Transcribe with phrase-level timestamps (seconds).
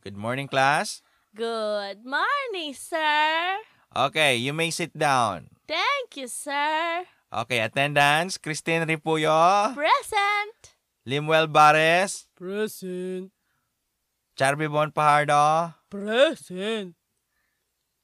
[0.00, 1.04] Good morning, class.
[1.36, 3.60] Good morning, sir.
[3.92, 5.52] Okay, you may sit down.
[5.68, 7.04] Thank you, sir.
[7.28, 8.40] Okay, attendance.
[8.40, 9.76] Christine Ripuyo.
[9.76, 10.72] Present.
[11.04, 12.32] Limuel Bares.
[12.32, 13.28] Present.
[14.40, 15.76] Charby Bon Pajardo.
[15.92, 16.96] Present.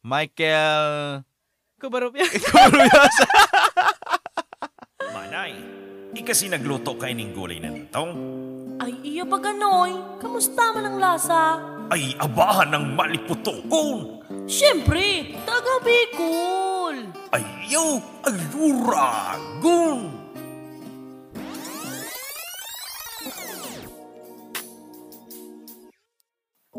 [0.05, 1.25] Michael...
[1.81, 2.29] Kabarop yan.
[2.29, 3.29] Curiosa.
[5.17, 5.57] Manay,
[6.13, 8.13] ikasi nagluto kay ning gulay na nitong.
[8.85, 9.97] Ay, iya ba ganoy?
[10.21, 11.76] Kamusta man ang lasa?
[11.87, 14.27] Ay abahan ng maliputoon.
[14.51, 17.15] Siyempre, taga Bicol.
[17.31, 20.11] Ayaw, ayuragon.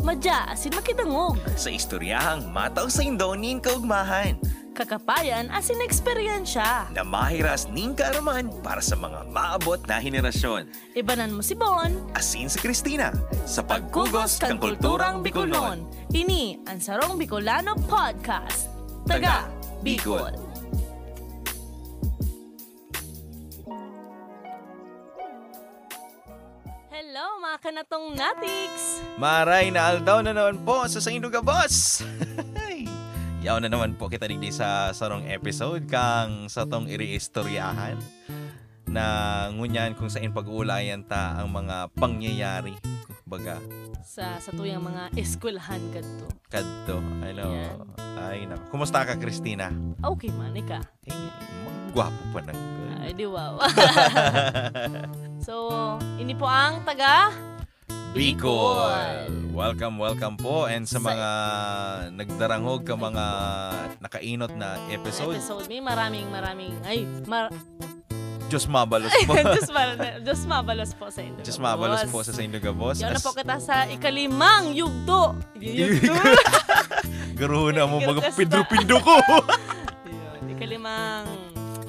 [0.08, 1.36] Madya, asin makitangog.
[1.60, 4.40] Sa istoryahang mataw sa indonin kaugmahan.
[4.78, 6.94] Kakapayan, asin eksperyensya.
[6.94, 10.70] Na mahiras ning kaaraman para sa mga maabot na henerasyon.
[10.94, 11.90] Ibanan mo si Bon.
[12.14, 13.10] Asin si Christina
[13.50, 15.82] sa Pagkugos kang kulturang Bicolnon.
[16.14, 18.70] Ini ang Sarong Bicolano Podcast.
[19.10, 19.50] Taga
[19.82, 20.38] Bicol.
[26.94, 29.02] Hello mga kanatong natiks!
[29.18, 32.06] Maray na aldaw na naman po sa Sainduga Boss.
[33.48, 37.96] Yaw na naman po kita digdi sa sarong episode kang sa tong iriistoryahan
[38.92, 39.06] na
[39.56, 42.76] ngunyan kung saan pag-uulayan ta ang mga pangyayari.
[43.24, 43.56] Baga,
[44.04, 46.28] Sa sa tuyang mga eskwelahan kadto.
[46.52, 47.00] kadto.
[47.24, 47.80] Ano, Yan.
[48.20, 48.60] ay na.
[48.68, 49.72] Kumusta ka, Christina?
[50.04, 50.84] Okay man ika.
[51.08, 51.16] Eh,
[51.88, 52.60] magwapo pa ng
[53.00, 53.64] Ay di wow.
[55.48, 55.56] so,
[56.20, 57.32] ini po ang taga
[58.12, 59.47] Bicol.
[59.58, 60.70] Welcome, welcome po.
[60.70, 61.30] And sa mga
[62.14, 63.26] nagdaranghog ka mga
[63.98, 65.66] nakainot na episode, episode.
[65.66, 67.50] May maraming maraming ay mar
[68.54, 69.34] Diyos mabalos po.
[69.58, 71.42] Diyos, mar- Diyos mabalos po sa inyo.
[71.42, 73.02] Diyos mabalos po sa Saint Boss.
[73.02, 75.34] Yan na po kita sa ikalimang yugto.
[75.58, 76.14] Yugto.
[77.42, 79.18] Garuhon na mo mga Gilgas pindro-pindo ko.
[80.06, 81.26] Yun, Ikalimang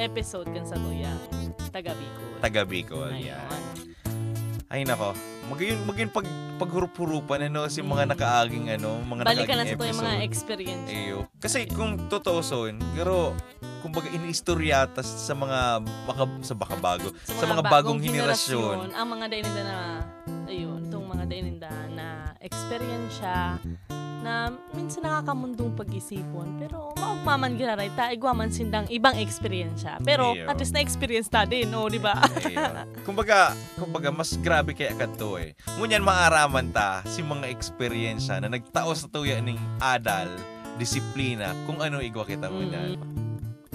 [0.00, 1.20] episode kan sa tuyang
[1.68, 2.32] taga Bicol.
[2.40, 3.12] Taga Bicol.
[3.12, 3.60] Yan.
[4.72, 5.12] Ay nako.
[5.48, 6.26] Magayon magayon pag
[6.58, 8.10] paghurup-hurupan ano si mga Mm.
[8.12, 10.26] nakaaging ano, mga Balikan na nakaaging sa tuyang mga episode.
[10.26, 10.88] experience.
[10.90, 11.16] Eyo.
[11.38, 13.32] Kasi kung totoo son, pero
[13.80, 15.58] kumbaga iniistoryata sa mga
[16.04, 18.90] baka, sa baka bago, sa, mga, bagong, henerasyon.
[18.90, 19.76] Ang mga daininda na,
[20.48, 23.60] ayun, itong mga daininda na experience siya,
[24.18, 30.00] na minsan nakakamundong pag-isipon, pero maugmaman ginaray ta, igwaman sindang ibang experience siya.
[30.02, 30.50] Pero Iyo.
[30.50, 32.18] at least na-experience ta din, o, di ba?
[33.06, 35.54] Kumbaga, kumbaga mas grabe kaya kadto eh.
[35.78, 40.26] Ngunyan maaraman ta si mga eksperyensya na nagtao sa tuya ning adal,
[40.80, 42.98] disiplina, kung ano igwa kita mo Mm.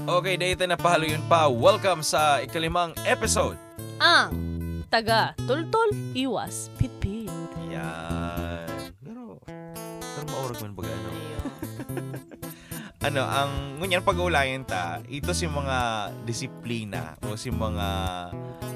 [0.04, 1.48] Okay, dahito na pahalo yun pa.
[1.48, 3.56] Welcome sa ikalimang episode.
[4.04, 4.53] Ang
[4.94, 7.26] taga tultol iwas pitpit.
[7.74, 8.94] Yan.
[9.02, 11.10] Pero, pero maurag man baga ano.
[13.04, 17.88] Ano, ang ngunyan pag-uulayan ta, ito si mga disiplina o si mga,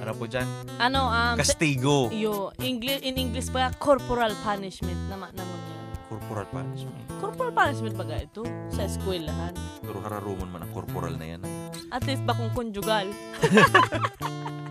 [0.04, 0.44] ano po dyan,
[0.84, 2.12] Ano, um, kastigo.
[2.12, 5.86] yo, English, in English pa, corporal punishment naman naman yan.
[6.12, 7.08] Corporal punishment.
[7.24, 8.44] Corporal punishment ba ga ito?
[8.68, 9.56] Sa eskwelahan.
[9.80, 11.48] Pero hararuman man ang corporal na yan.
[11.88, 13.08] At least ba kung conjugal?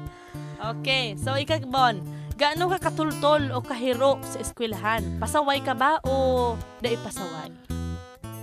[0.72, 1.98] okay, so ikaw, Bon,
[2.34, 5.02] gaano ka katultol o kahiro sa eskwelahan?
[5.22, 7.52] Pasaway ka ba o dai pasaway?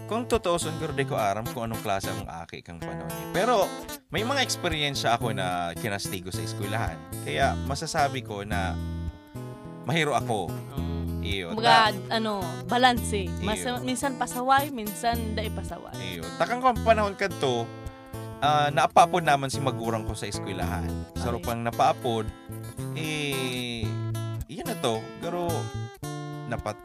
[0.03, 3.27] Kung totoo, son, pero di ko aram kung anong klase ang aki kang panahon eh.
[3.31, 3.65] Pero
[4.11, 6.99] may mga eksperyensya ako na kinastigo sa eskwelahan.
[7.23, 8.75] Kaya masasabi ko na
[9.87, 10.51] mahiro ako.
[11.23, 11.55] Iyo.
[11.55, 13.79] Mga, ano, balance Mas, Iyo.
[13.79, 15.95] minsan pasaway, minsan dai pasaway.
[16.19, 16.23] Iyo.
[16.35, 17.63] Takang ko ang panahon kadto,
[18.43, 20.91] ah naapapod naman si magurang ko sa eskwelahan.
[21.15, 22.27] Sa rupang napaapod,
[22.99, 23.87] eh,
[24.51, 24.99] yan na to.
[25.23, 25.47] Pero,
[26.51, 26.75] napat,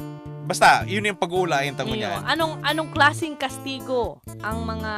[0.47, 2.07] basta, yun yung pag-uulayan tango Iyo.
[2.07, 2.23] niyan.
[2.23, 4.95] Anong anong klasing kastigo ang mga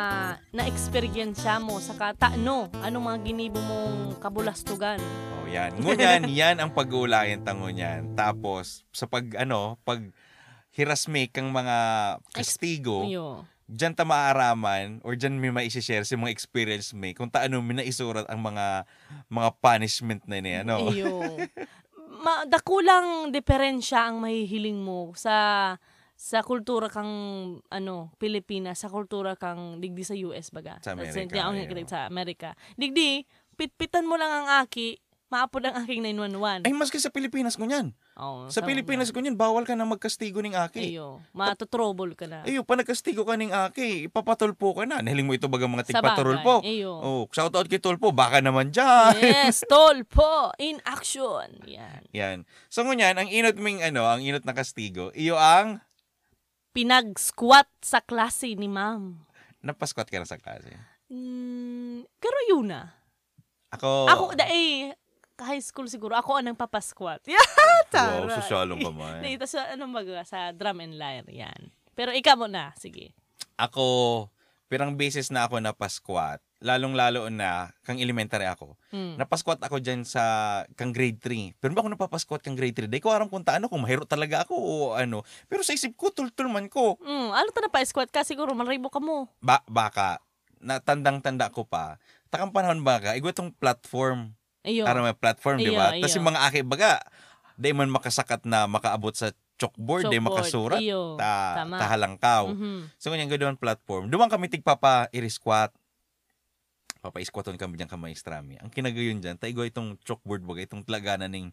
[0.52, 2.68] na-experiensya mo sa katano?
[2.84, 5.00] Anong mga ginibo mong kabulastugan?
[5.40, 5.72] Oh, yan.
[5.80, 8.12] Ngunyan, yan ang pag-uulayan tango niyan.
[8.12, 10.04] Tapos, sa pag, ano, pag
[10.76, 11.76] hirasme kang mga
[12.36, 13.48] kastigo, Iyo.
[13.70, 18.26] Dyan ta maaaraman or dyan may maisishare si mga experience may kung taano may naisurat
[18.26, 18.82] ang mga
[19.30, 20.90] mga punishment na niya, no?
[20.90, 21.22] Iyo.
[22.20, 25.78] Ma, dakulang diferensya ang mahihiling mo sa
[26.18, 27.08] sa kultura kang
[27.72, 31.88] ano Pilipinas sa kultura kang digdi sa US baga Sa Amerika, sa, ang- ayun.
[31.88, 33.24] sa Amerika digdi
[33.56, 35.00] pitpitan mo lang ang aki
[35.30, 37.94] maapod ang aking 911 Ay, maski sa Pilipinas ko niyan.
[38.20, 40.92] Oh, Sa Pilipinas kunyan bawal ka na magkastigo ning aki.
[40.92, 42.44] Ayo, matutrouble ka na.
[42.44, 45.00] Ayo, pa nagkastigo ka ning aki, ipapatulpo ka na.
[45.00, 46.60] Nahiling mo ito baga mga tigpatulpo.
[46.60, 46.92] Ayo.
[47.00, 49.16] Oh, shout out kay Tulpo, baka naman dyan.
[49.16, 51.64] Yes, tolpo in action.
[51.64, 52.04] Yan.
[52.12, 52.38] Yan.
[52.68, 55.80] So ngunyan, ang inot ming ano, ang inot na kastigo, iyo ang
[56.70, 59.26] Pinag-squat sa klase ni ma'am.
[59.58, 60.70] napasquat ka na sa klase.
[61.10, 62.94] Mm, pero yun na.
[63.70, 64.94] Ako, Ako, da, eh,
[65.42, 67.24] high school siguro, ako ang nagpapasquat.
[67.26, 68.36] Yeah, wow, tara.
[68.40, 69.20] sosyalong ka man.
[69.24, 71.72] Dito sa, ano baga, sa drum and lyre, yan.
[71.96, 73.12] Pero ikaw muna, sige.
[73.60, 74.28] Ako,
[74.70, 76.40] pirang beses na ako napasquat.
[76.60, 78.76] Lalong-lalo na, kang elementary ako.
[78.92, 79.16] Mm.
[79.16, 80.22] Napasquat ako dyan sa
[80.76, 81.56] kang grade 3.
[81.56, 82.92] Pero ba ako napapasquat kang grade 3?
[82.92, 85.24] Dahil ko aram kung taano, kung mahiro talaga ako o ano.
[85.48, 87.00] Pero sa isip ko, tultul man ko.
[87.00, 89.26] Mm, ano ta na pa squat ka siguro malribo ka mo.
[89.40, 90.20] Ba baka,
[90.60, 91.96] natandang-tanda ko pa.
[92.28, 94.36] Takang panahon baka, igwa tong platform.
[94.60, 94.84] Ayun.
[94.84, 95.92] Aram may platform, di ba?
[95.92, 97.00] Tapos yung mga aki, baga,
[97.56, 100.80] di man makasakat na makaabot sa chalkboard, di Chalkboard, makasurat.
[100.80, 101.16] iyo.
[101.16, 101.76] Ta, Tama.
[101.76, 102.44] tahalangkaw.
[102.52, 102.92] Mhm.
[102.96, 104.08] So, ganyan ganoon platform.
[104.08, 105.72] Duman kami tigpapa i-squat.
[107.00, 108.60] Papa-squaton kami dyan kamay strami.
[108.60, 111.48] Ang kinagayon dyan, taigo itong chalkboard baga, itong laganan ng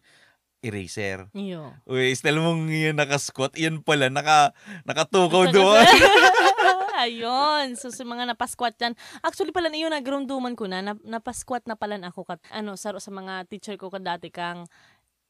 [0.60, 1.24] eraser.
[1.32, 1.72] Iyo.
[1.88, 4.52] Uy, style mong yan nakasquat, iyan pala, naka,
[4.84, 5.80] nakatukaw doon.
[6.98, 7.78] Ayun.
[7.78, 8.98] So, sa mga napasquat yan.
[9.22, 12.90] Actually pala, yun, nagrumduman ko na, nap- napasquat na pala na ako kat, ano, sa,
[12.98, 14.66] sa mga teacher ko ka dati kang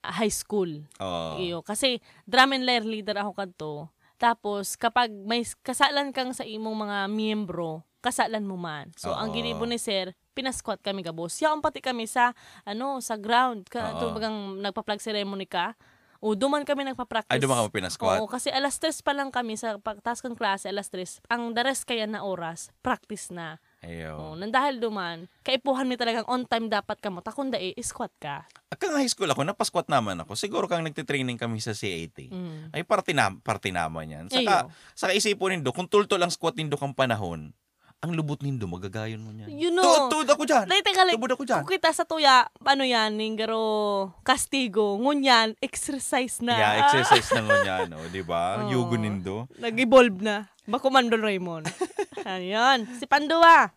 [0.00, 0.88] high school.
[1.03, 1.37] Oo.
[1.37, 1.59] Iyo.
[1.61, 3.73] Kasi, drum and lyre leader ako kadto.
[4.17, 8.91] Tapos, kapag may kasalan kang sa imong mga miyembro, kasalan mo man.
[8.97, 9.37] So, ang Oo.
[9.37, 11.35] ginibo ni sir, pinasquat kami gabos.
[11.38, 12.32] Yaon pati kami sa,
[12.65, 13.69] ano, sa ground.
[13.69, 15.75] Ka, bagang nagpa-plug ceremony ka.
[16.19, 17.31] O, duman kami nagpa-practice.
[17.31, 18.19] Ay, duman ka mo pinasquat.
[18.19, 21.23] Oo, kasi alas 3 pa lang kami sa pagtas ng klase, alas 3.
[21.31, 23.62] Ang dares kaya na oras, practice na.
[23.87, 24.19] Ayaw.
[24.19, 27.23] Oh, nang dahil duman, kaipuhan mi talagang on time dapat ka mo.
[27.23, 28.50] Takunda eh, squat ka.
[28.75, 30.35] Kang high school ako, napasquat naman ako.
[30.35, 32.35] Siguro kang nagtitraining kami sa CAT.
[32.35, 32.75] Mm.
[32.75, 34.25] Ay, parte, na, parte naman yan.
[34.26, 34.75] Saka, Ayo.
[34.99, 37.55] saka isipon nindo, kung tulto lang squat nindo kang panahon,
[37.98, 39.50] ang lubot nindo, magagayon mo niyan.
[39.50, 39.82] You know.
[39.82, 40.70] Tuod, tuod ako dyan.
[40.70, 41.66] Like, teka, like, ako dyan.
[41.66, 46.54] kung kita sa tuya, ano yan, ninggaro, kastigo, ngunyan, exercise na.
[46.54, 48.62] Yeah, exercise na ngunyan, no, di ba?
[48.62, 48.70] Oo.
[48.70, 49.50] Yugo nindo.
[49.58, 50.46] Nag-evolve na.
[50.70, 51.66] Bakumando Raymond.
[52.28, 52.86] Ayan.
[53.02, 53.74] Si Pandua.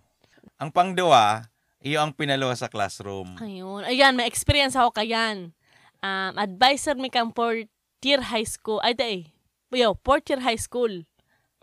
[0.61, 1.49] Ang pangdawa,
[1.81, 3.41] iyo ang pinalawa sa classroom.
[3.41, 3.81] Ayun.
[3.89, 5.57] Ayan, may experience ako kayan.
[6.05, 7.65] Um, advisor mi kang fourth
[8.05, 8.77] year high school.
[8.85, 9.17] Ay, day.
[9.73, 11.09] Yo, fourth year high school.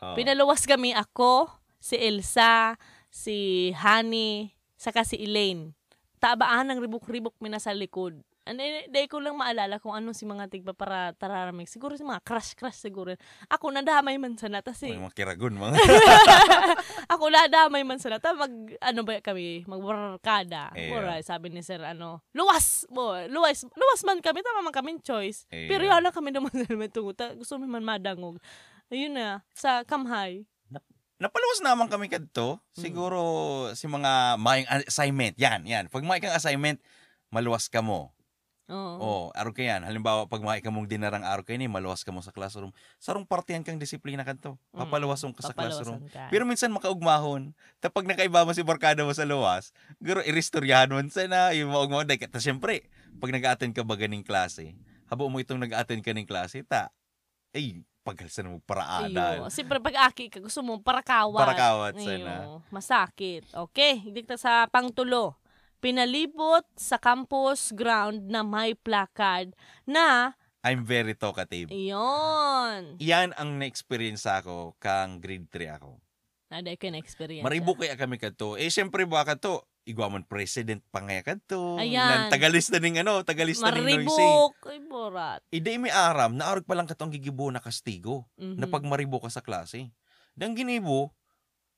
[0.03, 0.15] Oo.
[0.19, 2.77] Pinaluwas kami ako, si Elsa,
[3.11, 5.75] si Honey, saka si Elaine.
[6.19, 8.19] Tabaan ng ribok-ribok mi na sa likod.
[8.49, 11.69] Ano, day ko lang maalala kung ano si mga tigba para tararamig.
[11.69, 13.13] Siguro si mga crush-crush siguro.
[13.53, 14.65] Ako nadamay man sana.
[14.65, 15.77] Tas eh, Mga kiragon, mga.
[17.13, 18.17] ako nadamay man sana.
[18.17, 18.49] Ta mag,
[18.81, 20.73] ano ba kami, magbarkada.
[20.73, 20.97] Yeah.
[20.97, 25.45] Alright, sabi ni sir, ano, luwas mo, luwas, luwas man kami, tama man kami choice.
[25.53, 25.69] Yeah.
[25.69, 27.13] Pero yan lang kami naman sa tungo.
[27.13, 28.41] Gusto mi man madangog.
[28.89, 30.49] Ayun na, sa kamhay.
[31.19, 32.63] Napaluwas naman kami kadto.
[32.71, 33.21] Siguro
[33.75, 35.35] si mga mayang assignment.
[35.35, 35.91] Yan, yan.
[35.91, 36.79] Pag may kang assignment,
[37.35, 38.15] maluwas ka mo.
[38.69, 39.01] Oo.
[39.01, 39.83] Oh, araw ka yan.
[39.83, 42.71] Halimbawa, pag may ka mong dinarang araw kayo ni, maluwas ka mo sa classroom.
[43.01, 44.61] Sarong partihan kang disiplina kadto.
[44.77, 44.85] Mm.
[44.85, 46.05] Papaluwason ka sa classroom.
[46.07, 46.29] ka.
[46.31, 47.57] Pero minsan makaugmahon.
[47.81, 52.07] Tapos pag nakaiba mo si barkada mo sa luwas, guro iristoryahan mo sana yung maugmahon.
[52.07, 52.87] Dahil kata siyempre,
[53.19, 54.77] pag nag-attend ka ba ganing klase,
[55.09, 56.93] habo mo itong nag-attend ka ng klase, ta,
[57.57, 59.45] ay, paghalsan mo paraada.
[59.45, 59.53] Ayun.
[59.53, 61.45] Siyempre, pag aki ka, gusto mo parakawat.
[61.45, 62.65] Parakawat sana.
[62.73, 63.45] Masakit.
[63.53, 65.37] Okay, dikta sa pangtulo.
[65.85, 69.53] Pinalibot sa campus ground na may placard
[69.85, 70.33] na,
[70.67, 71.71] I'm very talkative.
[71.71, 72.99] iyon.
[72.99, 76.03] Yan ang na-experience ako kang grade 3 ako.
[76.51, 77.45] Naday ko na experience.
[77.45, 78.57] Maribo kaya kami kadto.
[78.57, 79.69] Eh syempre ba kadto?
[79.89, 81.81] Igwaman president pa nga kadto.
[81.81, 82.05] Ayan.
[82.05, 84.05] Nan tagalista ning ano, tagalista ning noisy.
[84.05, 84.55] Maribok.
[84.69, 85.41] Ay, borat.
[85.49, 88.61] Ide may aram na arog pa lang katong gigibo na kastigo Mhm.
[88.61, 89.89] na pag maribo ka sa klase.
[90.37, 91.17] Dang ginibo,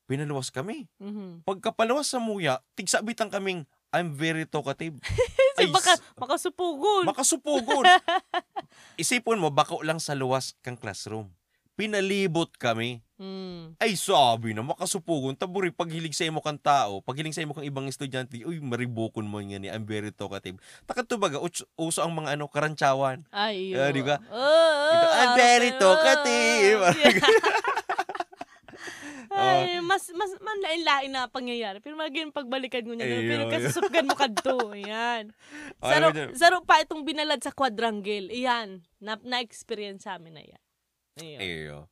[0.04, 0.90] pinaluwas kami.
[0.98, 1.46] Mhm.
[1.46, 4.98] Pagkapaluwas sa muya, tigsabitan kaming I'm very talkative.
[5.58, 7.06] Ay, baka, makasupugon.
[7.06, 7.84] makasupugon.
[9.02, 11.30] Isipon mo, bako lang sa luwas kang classroom.
[11.80, 13.00] Pinalibot kami.
[13.16, 13.76] Mm.
[13.80, 15.32] Ay, sabi na, makasupugon.
[15.32, 19.40] Taburi, paghilig sa imo kang tao, paghilig sa imo kang ibang estudyante, uy, maribukon mo
[19.40, 20.60] nga ni, I'm very talkative.
[20.84, 23.24] Takat to baga, uts- uso ang mga ano, karantsawan.
[23.32, 24.20] Ay, Ah, di ba?
[24.28, 26.80] Oh, Ito, I'm very talkative.
[29.30, 31.78] Ay, mas mas manlain-lain na pangyayari.
[31.78, 33.06] Pero maging pagbalikan ko niya.
[33.06, 33.30] Ayun.
[33.30, 34.74] Pero kasusupgan mo kadto.
[34.74, 35.30] Ayan.
[35.78, 38.26] Ay, Saro, saro pa itong binalad sa quadrangle.
[38.26, 38.82] Ayan.
[38.98, 40.60] Na, na-experience sa amin na yan.
[41.18, 41.40] Ayun.
[41.40, 41.88] Eyo.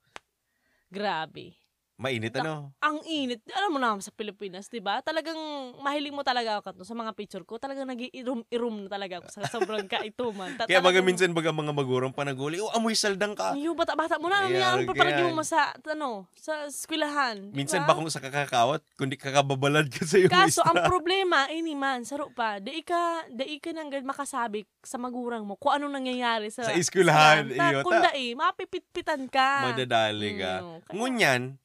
[0.90, 1.56] Grabe.
[1.98, 2.70] Mainit ano?
[2.78, 3.42] Ang init.
[3.58, 5.02] Alam mo naman sa Pilipinas, di ba?
[5.02, 5.34] Talagang
[5.82, 7.58] mahiling mo talaga ako sa mga picture ko.
[7.58, 10.54] Talagang nag-irum-irum na talaga ako sa sobrang kaituman.
[10.54, 13.58] Ta- Kaya baga minsan baga mga magurang panaguli, oh, amoy saldang ka.
[13.58, 14.46] Iyo, bata-bata mo na.
[14.46, 14.86] Ano Ayan, yan?
[14.86, 15.34] Papalagi ganyan.
[15.34, 17.50] mo sa, ano, sa eskwelahan.
[17.50, 17.90] Minsan ba?
[17.90, 20.30] ba kung sa kakakawat, kundi kakababalad ka sa iyo.
[20.30, 25.42] Kaso, ang problema, ini man, saro pa, di ka, di ka nang makasabi sa magurang
[25.42, 29.74] mo kung anong nangyayari sa, Sa eskwelahan, iyo, Kung dai, mapipit-pitan ka.
[29.74, 30.62] Madadali ka.
[30.62, 31.58] Kaya- Ngunyan,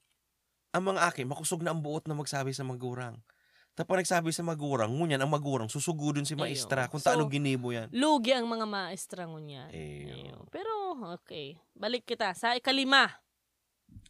[0.74, 3.14] ang mga aki, makusog na ang buot na magsabi sa magurang.
[3.74, 6.90] Tapos nagsabi sa magurang, ngunyan ang magurang, susugudon si maestra Ayun.
[6.90, 7.90] kung So, taano ginibo yan.
[7.90, 9.26] Lugi ang mga maestra.
[9.26, 10.46] Ayun.
[10.50, 11.58] Pero, okay.
[11.74, 13.10] Balik kita sa ikalima.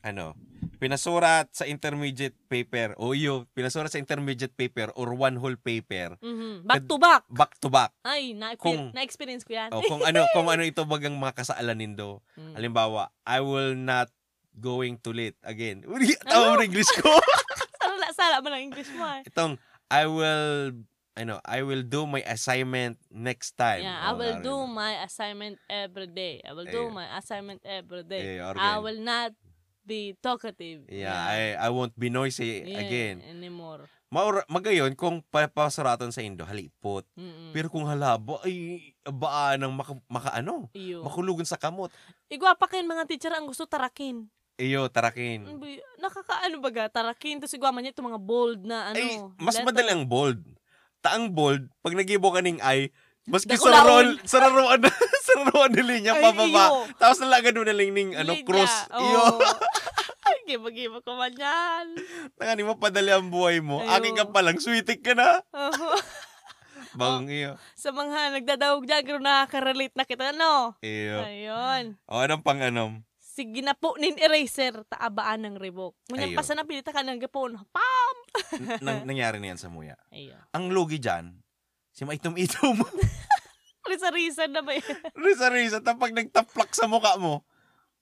[0.05, 0.37] Ano,
[0.77, 6.69] pinasurat sa intermediate paper, o iyo, pinasurat sa intermediate paper or one whole paper, Mhm.
[6.69, 7.25] Back to back.
[7.33, 7.93] back to back.
[8.05, 9.73] Ay, na- Kung- na-experience ko yan.
[9.73, 12.21] O kung ano, kung ano ito bagang mga kasaalan nindo.
[12.37, 12.53] Mm.
[12.53, 14.13] Halimbawa, I will not
[14.55, 15.83] going to late again.
[15.89, 16.61] Mo Ano?
[16.61, 17.11] ng English ko.
[17.85, 19.23] Sala, sala mo ng English mo eh.
[19.29, 19.61] Itong,
[19.93, 20.73] I will,
[21.15, 23.85] ano, I will do my assignment next time.
[23.85, 26.41] Yeah, I O, will do my assignment every day.
[26.43, 26.97] I will do Ayun.
[26.97, 28.41] my assignment every day.
[28.41, 29.37] Eh, I will not
[29.85, 30.89] be talkative.
[30.89, 33.21] Yeah, I, I won't be noisy Yeah, again.
[33.21, 33.85] Anymore.
[34.09, 37.05] Maura, magayon, kung papasuratan sa Indo, halipot.
[37.19, 37.51] Mm-mm.
[37.53, 41.03] Pero kung halabo, ay, baan ng maka, maka ano, Iyo.
[41.03, 41.91] makulugan sa kamot.
[42.31, 44.25] Igwa pa kayo mga teacher ang gusto tarakin.
[44.55, 45.51] Iyo, tarakin.
[45.51, 45.59] Ano
[45.99, 47.41] Nakakaano baga, tarakin.
[47.43, 48.99] Tapos igwa man niya itong mga bold na ano.
[49.01, 49.67] Ay, mas letter.
[49.67, 50.41] madali ang bold.
[51.01, 52.93] Taang bold, pag nagibo ka ning ay,
[53.25, 54.81] maski sa roll, sa roon,
[55.27, 56.45] sa roon ni linya, Ay, pababa.
[56.45, 56.89] iyo.
[56.97, 58.47] Tapos nalagad mo na lang ning, ano, Linya.
[58.47, 58.75] cross.
[58.89, 59.21] Iyo.
[59.21, 59.41] Oo.
[60.25, 61.87] Ay, giba-giba ko man yan.
[62.41, 63.85] Nangani mo padali ang buhay mo.
[63.85, 63.93] Ayo.
[63.93, 65.45] Aking ka palang, sweetik ka na.
[65.53, 65.93] Oo.
[67.01, 67.59] Bagong iyo.
[67.75, 70.79] Sa mga nagdadawag dyan, pero nakaka-relate na kita, no?
[70.81, 71.21] Iyo.
[71.21, 71.99] Ayun.
[72.07, 72.61] O, anong pang
[73.35, 73.51] anom?
[73.51, 75.99] Sige na po, nin eraser, taabaan ng revoke.
[76.07, 76.31] Ayun.
[76.31, 77.59] Ngunyan pa sa napilita ka ng gapon.
[77.69, 78.17] Pam!
[78.79, 79.99] Nang- nangyari na yan sa muya.
[80.09, 80.39] Ayun.
[80.53, 81.35] Ang lugi dyan,
[81.91, 82.79] si maitom-itom.
[83.91, 84.97] Risa-risa na ba yun?
[85.27, 87.45] Risa-risa, tapag nagtaplak sa mukha mo,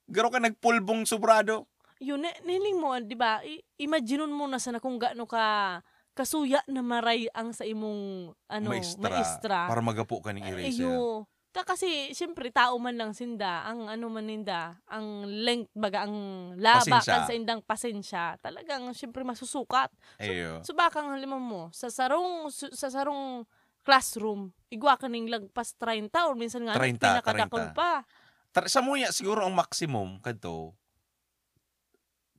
[0.07, 1.67] garo ka nagpulbong sobrado.
[1.99, 3.43] Yun, ni- niling mo, di ba?
[3.43, 5.79] I- Imagineon mo na sana kung gaano ka
[6.12, 9.59] kasuya na maray ang sa imong ano, maestra, maestra.
[9.65, 10.87] Para magapo ka ng eraser.
[10.87, 11.25] Ayo.
[11.52, 16.16] Ta kasi siyempre tao man lang sinda, ang ano man ninda, ang length baga ang
[16.56, 17.12] laba Pasensya.
[17.12, 18.25] kan sa indang pasensya.
[18.40, 19.92] Talagang siyempre masusukat.
[20.16, 20.64] Ayo.
[20.64, 23.44] So baka ang lima mo sa sarong su- sa sarong
[23.85, 27.76] classroom, igwa ka ning lagpas 30 or minsan nga 30, pinakadakol 30.
[27.76, 28.06] pa.
[28.54, 30.73] Tar- sa muya, siguro ang maximum, kadto,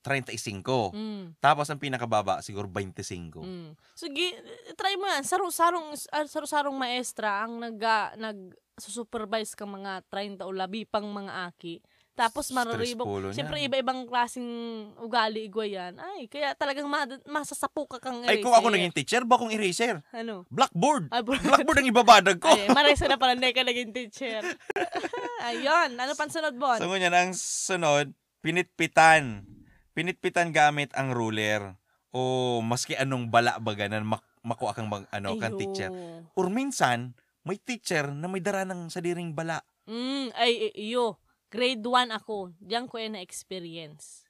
[0.03, 0.91] 35.
[0.91, 1.39] Mm.
[1.39, 3.39] Tapos ang pinakababa, siguro 25.
[3.39, 3.69] Mm.
[3.95, 4.37] So gi-
[4.75, 5.23] try mo yan.
[5.23, 7.79] Sarong-sarong ah, sarong-sarong maestra ang nag
[8.19, 8.39] nag
[8.75, 11.79] supervise ka mga 30 o labi pang mga aki.
[12.13, 13.33] Tapos mararibok.
[13.33, 14.45] Siyempre iba-ibang klaseng
[15.01, 15.97] ugali igwa yan.
[15.97, 18.61] Ay, kaya talagang ma- masasapo ka kang Ay, kung eraser.
[18.61, 20.05] ako naging teacher, ba kong eraser?
[20.13, 20.45] Ano?
[20.53, 21.09] Blackboard.
[21.09, 21.33] Ay, bro.
[21.41, 22.53] Blackboard ang ibabadag ko.
[22.53, 24.45] Ay, maresa na pala hindi ka naging teacher.
[25.49, 26.77] Ayun, ano pang sunod, Bon?
[26.77, 28.13] So, ngunyan, ang sunod,
[28.45, 29.49] pinitpitan.
[29.93, 31.77] Pinitpitan gamit ang ruler.
[32.13, 35.61] O maski anong bala baga na mak- makuha kang mag, ano, kang Ayo.
[35.61, 35.89] teacher.
[36.33, 37.13] Or minsan,
[37.45, 39.61] may teacher na may dara ng sadiring bala.
[39.85, 41.17] Mm, ay, iyo.
[41.53, 42.57] Grade 1 ako.
[42.57, 44.22] Diyan ko yan na-experience.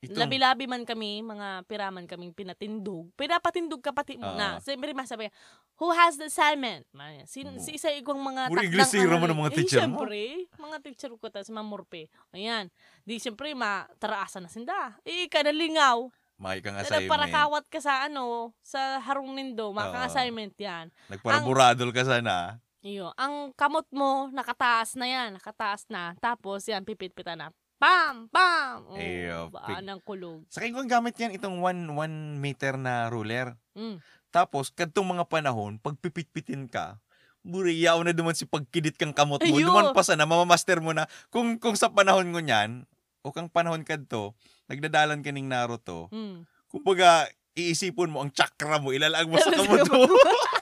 [0.00, 3.12] Itong, Labi-labi man kami, mga piraman kaming pinatindog.
[3.20, 4.38] Pinapatindog ka pati mo Oo.
[4.40, 4.56] na.
[4.56, 5.28] Siyempre masabi,
[5.76, 6.88] who has the assignment?
[6.88, 7.60] Man, sin, Oo.
[7.60, 9.28] si isa igwang mga Puro takdang mo aralin.
[9.28, 10.00] ng mga Eh, teacher mo.
[10.00, 10.20] Siyempre,
[10.56, 12.08] mga teacher ko ta, si Mamurpe.
[12.32, 12.72] Ayan.
[13.04, 14.96] Di siyempre, mataraasan na sinda.
[15.04, 16.08] Eh, ka nalingaw.
[16.40, 17.36] may kang Para assignment.
[17.36, 19.76] kawat ka sa ano, sa harong nindo, Oo.
[19.76, 20.88] mga assignment yan.
[21.12, 22.56] Nagparaburadol ka sana.
[22.80, 26.16] Iyo, ang kamot mo, nakataas na yan, nakataas na.
[26.16, 27.48] Tapos yan, pipit-pitan na.
[27.80, 28.28] Pam!
[28.28, 28.84] Pam!
[28.92, 30.44] Oh, Iyo, baan ng kulog.
[30.52, 33.56] Sa akin kong gamit yan, itong 1 one meter na ruler.
[33.72, 33.96] Mm.
[34.28, 37.00] Tapos, kadtong mga panahon, pag pipit-pitin ka,
[37.40, 39.56] buriyaw na duman si pagkidit kang kamot mo.
[39.56, 39.72] Ayo.
[39.72, 41.08] Duman pa sana, mamamaster mo na.
[41.32, 42.84] Kung, kung sa panahon mo niyan,
[43.24, 44.36] o kang panahon kadto,
[44.68, 46.44] nagdadalan ka ning Naruto, Mm.
[46.68, 50.04] kumbaga, iisipon mo ang chakra mo, ilalag mo sa kamot mo.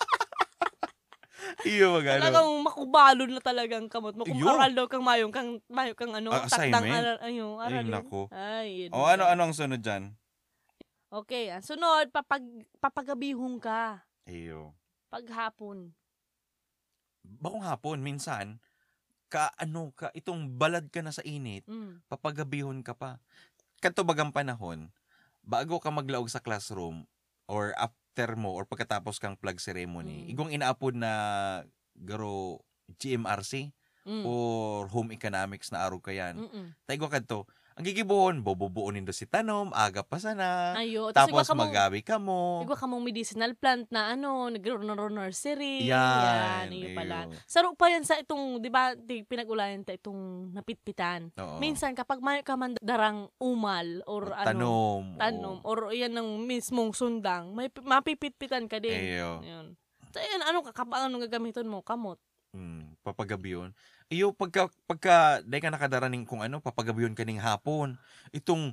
[1.67, 2.23] Iyo, magano.
[2.23, 4.23] Talagang makubalon na talagang kamot mo.
[4.25, 4.47] Kung Iyo.
[4.47, 6.93] aral daw kang mayong kang, mayong kang ano, Ah, takdang assignment?
[6.93, 7.91] aral, ayun, Ay, aralin.
[7.91, 8.31] nako.
[8.31, 10.19] Ay, yun O ano, ano ang sunod dyan?
[11.12, 12.45] Okay, ang sunod, papag,
[12.85, 14.05] papagabihong ka.
[14.27, 14.75] Iyo.
[15.12, 15.95] Paghapon.
[17.27, 18.62] Bakong hapon, minsan,
[19.33, 22.00] ka ano ka, itong balad ka na sa init, Mm.
[22.11, 23.19] papagabihon ka pa.
[23.83, 24.91] Kanto bagang panahon,
[25.45, 27.07] bago ka maglaog sa classroom,
[27.50, 27.73] or
[28.19, 30.31] after mo, or pagkatapos kang flag ceremony, Mm.
[30.35, 31.13] igong inaapod na
[31.95, 32.59] garo
[32.99, 33.71] GMRC,
[34.03, 34.25] Mm.
[34.27, 36.35] or home economics na arog kayan.
[36.35, 36.75] Mm-mm.
[36.83, 37.47] Taigwa kadto.
[37.78, 40.75] Ang gigibuhon, bobobuonin do si tanom, aga pa sana.
[40.75, 42.58] Ayo, Tapos mong- magabi ka mo.
[42.58, 45.87] Igwa ka mong medicinal plant na ano, nagro nursery.
[45.87, 47.30] Yan, iyo pala.
[47.47, 51.30] Saro pa yan sa itong, di ba, di, pinag-ulayan ta itong napitpitan.
[51.38, 51.62] Oo.
[51.62, 55.04] Minsan, kapag may ka man darang umal or ano, tanom.
[55.14, 59.23] tanom, or yan ng mismong sundang, may pi- mapipitpitan ka din.
[59.23, 59.38] Eyo.
[59.38, 59.78] Yun.
[60.11, 61.87] So, yan, ano, kakabang ano gagamitin mo?
[61.87, 62.18] Kamot.
[62.56, 63.70] Mm, papagabi yun.
[64.09, 68.00] Iyo, pagka, pagka, dahil ka nakadaraning kung ano, papagabi yun kaning hapon.
[68.33, 68.73] Itong,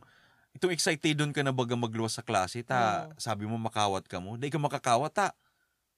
[0.55, 3.19] itong excited doon ka na baga magluwas sa klase, ta, Oo.
[3.19, 5.27] sabi mo makawat ka mo, dahil ka makakawat, ta,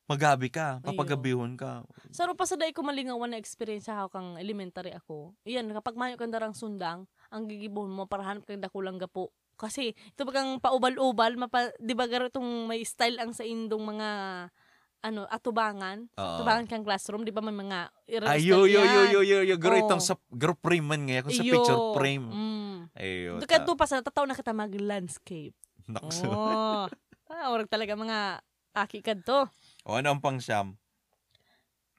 [0.09, 1.85] magabi ka, papagabihon ka.
[2.09, 5.37] Saro pa sa day ko malingawan na experience ako kang elementary ako.
[5.45, 9.29] Iyan, kapag mayo kang darang sundang, ang gigibon mo para hanap kang dakulang gapo.
[9.53, 14.09] Kasi, ito bagang paubal-ubal, mapa, di ba garo itong may style ang sa indong mga
[15.01, 16.09] ano, atubangan.
[16.17, 16.35] Oo.
[16.41, 17.91] Atubangan kang classroom, di ba may mga
[18.27, 19.83] Ayo, yo, yo, yo, yo, yo, garo Oo.
[19.85, 21.53] itong sa, garo frame man nga, kung sa Iyo.
[21.59, 22.25] picture frame.
[22.27, 22.77] Mm.
[22.97, 23.31] Ayo.
[23.37, 25.55] Doon ka doon pa sa tataw na kita mag-landscape.
[25.87, 26.27] Nakso.
[26.27, 26.85] Oh.
[27.31, 28.41] ah, orag talaga mga
[28.73, 29.45] aki kad to.
[29.85, 30.75] O ano ang pang siyam?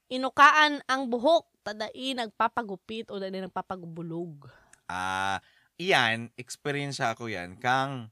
[0.09, 4.49] Inukaan ang buhok, tadai nagpapagupit o dai nagpapagubulog.
[4.89, 5.45] Ah,
[5.77, 8.09] iyan, experience ako yan, kang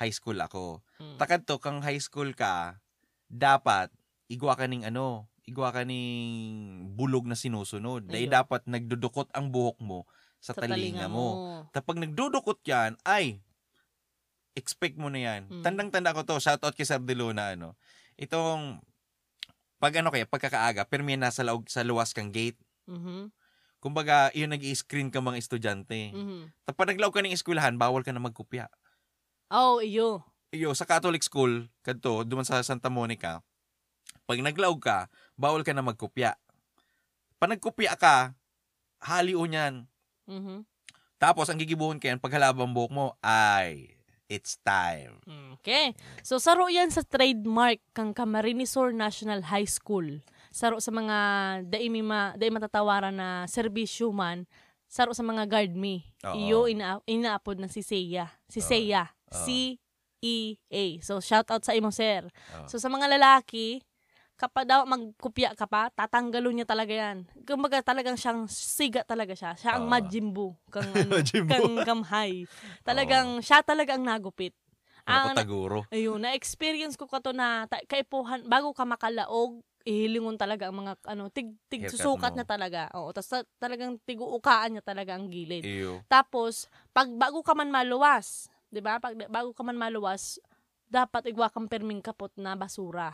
[0.00, 0.80] high school ako.
[0.98, 1.20] Mm.
[1.20, 2.80] Takad to, kang high school ka,
[3.28, 3.92] dapat,
[4.28, 8.08] igwa ka ning ano, igwa ka ning bulog na sinusunod.
[8.08, 10.08] Dahil dapat nagdudukot ang buhok mo
[10.44, 11.64] sa, talinga mo.
[11.72, 13.40] Tapag nagdudukot yan, ay,
[14.52, 15.48] expect mo na yan.
[15.48, 15.64] Mm.
[15.64, 17.80] Tandang-tanda ko to, shoutout kay Sir De Luna, ano.
[18.20, 18.84] Itong,
[19.80, 22.60] pag ano kaya, pagkakaaga, pero may nasa laog, sa luwas kang gate.
[22.84, 23.32] Mhm.
[23.80, 26.12] Kumbaga, yun nag-i-screen ka mga estudyante.
[26.12, 26.52] Mhm.
[26.64, 28.68] Tapos naglaw ka ng eskwelahan, bawal ka na magkopya.
[29.48, 30.24] Oh, iyo.
[30.52, 33.40] Iyo, sa Catholic school, kadto, duman sa Santa Monica,
[34.24, 34.98] pag naglaw ka,
[35.36, 36.36] bawal ka na magkopya.
[37.36, 38.32] Pag nagkopya ka,
[39.04, 39.84] haliw niyan.
[40.28, 40.64] Mhm.
[41.20, 43.94] Tapos, ang gigibuhon ka yan, pag halabang buhok mo, ay,
[44.28, 45.20] it's time.
[45.60, 45.92] Okay.
[46.24, 50.20] So saro yan sa trademark kang Camarinesor National High School.
[50.48, 51.16] Saro sa mga
[51.66, 54.48] dai mi ma dai matatawaran na serbisyo man.
[54.88, 56.04] Saro sa mga guard me.
[56.24, 56.36] Oo.
[56.36, 58.30] Iyo ina inaapod na si Seiya.
[58.48, 58.66] Si Oo.
[58.68, 59.12] Seiya.
[59.32, 59.76] C
[60.24, 60.84] E A.
[61.02, 62.24] So shout out sa imo sir.
[62.28, 62.66] Oo.
[62.70, 63.82] So sa mga lalaki,
[64.34, 67.26] kapag daw magkopya ka pa, tatanggalo niya talaga yan.
[67.46, 69.54] Kumbaga talagang siyang siga talaga siya.
[69.54, 69.92] Siya ang Oo.
[69.92, 72.44] Majin Buu kang ano, kang kamhay.
[72.82, 74.52] Talagang siya talaga ang nagupit.
[75.04, 75.78] Ano Ang taguro?
[75.92, 80.96] ayun, na-experience ko ka to na ta- kaipuhan bago ka makalaog, ihilingon talaga ang mga
[81.04, 82.36] ano, tig tig Haircut susukat mo.
[82.40, 82.80] niya talaga.
[82.96, 85.60] Oo, tapos ta- talagang tiguukaan niya talaga ang gilid.
[85.60, 86.00] Iyo.
[86.08, 88.96] Tapos pag bago ka man maluwas, 'di ba?
[88.96, 90.40] Pag bago ka man maluwas,
[90.88, 93.12] dapat igwa kang perming kapot na basura.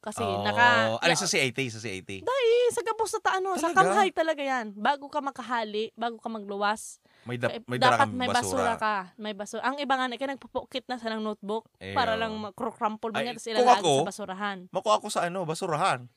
[0.00, 1.60] Kasi Oh, naka ano sa CAT?
[1.68, 2.10] Sa CAT?
[2.24, 4.72] Eh, sa kapos sa ta- ano, sa kamhay talaga 'yan.
[4.72, 8.72] Bago ka makahali, bago ka magluwas, May, da- eh, may dapat may basura.
[8.72, 8.72] basura.
[8.80, 8.94] ka.
[9.20, 9.60] May basura.
[9.68, 12.20] Ang iba nga na kaya nagpupukit na sa ng notebook para Iyo.
[12.24, 14.58] lang makrokrampol mo niya tapos ilalagay sa basurahan.
[14.72, 16.08] Makuha ako sa ano, basurahan.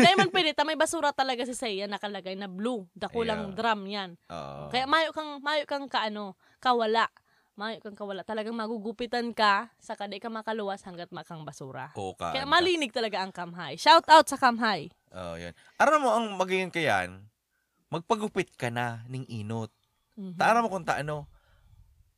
[0.00, 2.88] Dahil man pwede, may basura talaga si Seiya nakalagay na blue.
[2.96, 3.56] Dakulang Iyo.
[3.56, 4.10] drum yan.
[4.32, 4.72] Oo.
[4.72, 7.08] Kaya mayo kang, mayo kang kaano, kawala.
[7.52, 8.24] Mayo kang kawala.
[8.24, 11.92] Talagang magugupitan ka sa kaday ka makaluwas hanggat makang basura.
[12.00, 12.32] Oo ka.
[12.32, 13.76] Kaya malinig talaga ang kamhay.
[13.76, 14.88] Shout out sa kamhay.
[15.12, 15.52] Oh, yan.
[15.76, 17.28] Aram mo, ang magayon kayan,
[17.92, 19.68] magpagupit ka na ning inot.
[20.16, 20.40] Mhm.
[20.40, 21.28] Taara mo kung taano,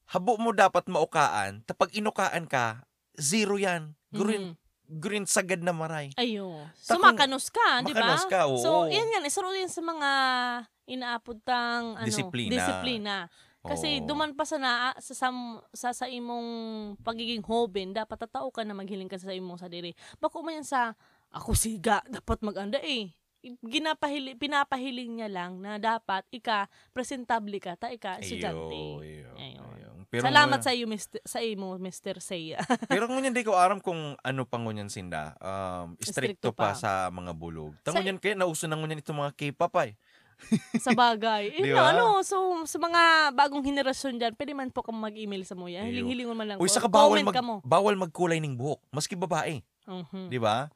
[0.07, 2.87] habo mo dapat maukaan, tapag inukaan ka,
[3.19, 3.99] zero yan.
[4.15, 5.03] Green, Mhm.
[5.03, 6.15] green sagad na maray.
[6.15, 6.63] Ayo.
[6.79, 8.07] So, makanos ka, di ba?
[8.07, 8.63] makanos ka, oo.
[8.63, 9.27] So, yan yan.
[9.27, 10.11] Isaro yan sa mga
[10.87, 12.55] inaapod tang ano, Disiplina.
[12.55, 13.15] disiplina.
[13.65, 14.05] Kasi Oo.
[14.05, 16.49] duman pa sa, na, sa, sam- sa, sa imong
[17.01, 19.97] pagiging hoben, dapat tatao ka na maghiling ka sa imong sa diri.
[20.21, 20.93] Bako man yan sa,
[21.33, 23.09] ako siga, dapat maganda eh.
[23.61, 28.73] Ginapahili, pinapahiling niya lang na dapat ika presentable ka ta ika estudyante.
[29.37, 30.09] Ayun.
[30.09, 31.19] Pero Salamat ngunyan- sa iyo Mr.
[31.27, 32.23] sa imo Mr.
[32.23, 32.63] Seiya.
[32.93, 35.35] Pero ngunyan di ko aram kung ano pa ngunyan sinda.
[35.43, 36.71] Um, stricto pa.
[36.71, 36.79] pa.
[36.79, 37.75] sa mga bulog.
[37.83, 39.99] Sa- Tangunyan kaya, nauso na ngunyan itong mga K-pop ay.
[40.79, 41.55] Sa bagay.
[41.55, 41.93] Eh, Di ba?
[41.93, 45.89] ano, so sa mga bagong henerasyon dyan, pwede man po kang mag-email sa mo yan.
[45.89, 47.55] Hiling-hilingon man lang Uy, saka bawal, Comment mag, ka mo.
[47.65, 48.81] bawal magkulay ng buhok.
[48.91, 49.61] Maski babae.
[49.85, 50.29] Mhm.
[50.33, 50.73] Di ba?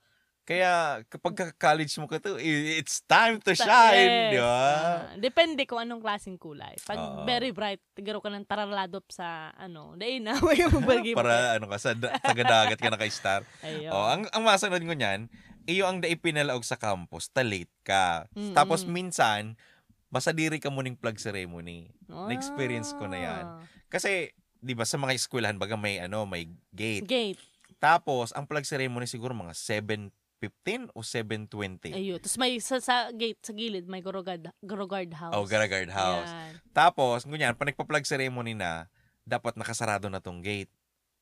[0.49, 4.33] Kaya kapag ka-college mo ka to, it's time to shine.
[4.33, 4.49] Di yes.
[4.49, 4.57] ba?
[4.57, 6.73] Ah, depende kung anong klaseng kulay.
[6.89, 7.29] Pag Oo.
[7.29, 10.81] very bright, tigaro ka ng taraladop sa ano, dahil na, may mo.
[11.13, 13.45] Para ano ka, sa da- taga-dagat ka naka-star.
[13.61, 13.93] Ayun.
[13.93, 15.29] Oh, ang, ang masunod ko niyan,
[15.69, 18.25] iyo ang dai pinalaog sa campus, ta-late ka.
[18.33, 18.57] Mm-mm.
[18.57, 19.61] Tapos minsan,
[20.09, 21.93] masadiri ka muning plug ceremony.
[22.09, 22.33] Ah.
[22.33, 23.45] na-experience ko na yan.
[23.93, 24.33] Kasi,
[24.65, 27.05] di ba sa mga eskwelahan, baga may ano, may gate.
[27.05, 27.41] Gate.
[27.77, 31.99] Tapos, ang plug ceremony siguro mga 7 7.15 o 7.20.
[31.99, 32.19] Ayun.
[32.23, 35.35] Tapos may sa, sa gate, sa gilid, may Gorogard, Gorogard House.
[35.35, 36.31] Oh, Garagard House.
[36.31, 36.63] Yan.
[36.71, 38.87] Tapos, ngunyan, pag nagpa-plug ceremony na,
[39.27, 40.71] dapat nakasarado na tong gate.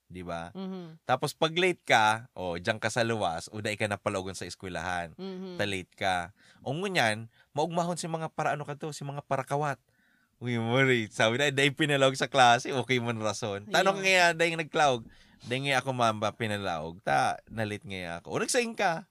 [0.06, 0.54] Di ba?
[0.54, 1.02] Mhm.
[1.02, 4.46] Tapos pag late ka, o oh, diyan ka sa luwas, o ka na palagon sa
[4.46, 5.10] eskwelahan.
[5.18, 5.58] Mhm.
[5.58, 6.16] Ta late ka.
[6.62, 9.82] O ngunyan, maugmahon si mga para ano ka to, si mga parakawat.
[10.38, 11.08] Uy, mori.
[11.08, 13.64] Sabi na, dahil pinalawag sa klase, okay man rason.
[13.72, 14.06] Tanong Ayun.
[14.06, 15.02] nga, dahil nagklawag.
[15.48, 17.00] Dahil nga ako mamba pinalawag.
[17.00, 18.28] Ta, nalit nga ako.
[18.36, 19.08] O nagsaing ka.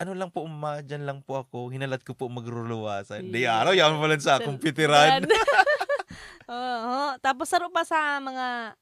[0.00, 1.70] Ano lang po, uma, dyan lang po ako.
[1.70, 3.30] Hinalat ko po magruluwasan.
[3.30, 3.62] Di Yeah.
[3.62, 5.22] araw, yan mo lang sa kumpitiran.
[6.50, 7.14] Oo.
[7.20, 8.74] Tapos saro pa sa mga,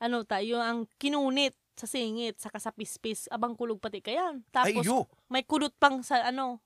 [0.00, 4.40] ano ta, yung ang kinunit sa singit, saka sa pispis, abang kulog pati kayan.
[4.56, 5.04] Ay, Tapos yo.
[5.28, 6.64] may kulot pang sa ano,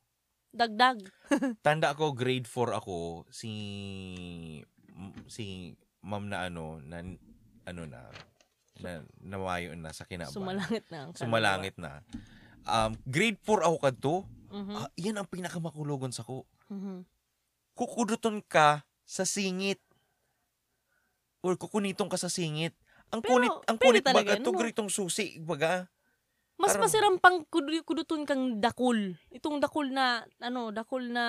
[0.54, 1.02] dagdag.
[1.66, 3.50] tanda ako grade 4 ako si
[5.30, 7.02] si ma'am na ano na
[7.66, 8.10] ano na
[8.80, 10.32] na namayo na sa kinaban.
[10.34, 10.98] Sumalangit na.
[11.06, 12.02] ang Sumalangit na.
[12.64, 14.14] Um, grade 4 ako kadto.
[14.50, 14.74] Mhm.
[14.74, 16.48] Ah, yan ang pinakamakulogon sa ko.
[16.72, 17.06] Mhm.
[17.78, 19.78] Kukuduton ka sa singit.
[21.40, 22.76] Or kukuniton ka sa singit.
[23.10, 24.54] Ang Pero, kunit ang kunit talaga baga no?
[24.54, 25.90] gritong susi baga.
[26.54, 29.16] Mas Parang- masarang pang kud- kuduton kang dakul.
[29.30, 31.24] Itong dakul na, ano, dakul na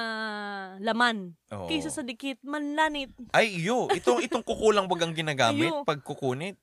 [0.77, 1.39] laman.
[1.49, 1.65] Oo.
[1.65, 3.15] Kaysa sa dikit, manlanit.
[3.31, 3.87] Ay, iyo.
[3.89, 5.81] Itong, itong kukulang bagang ginagamit Ayo.
[5.81, 6.59] pag kukunit.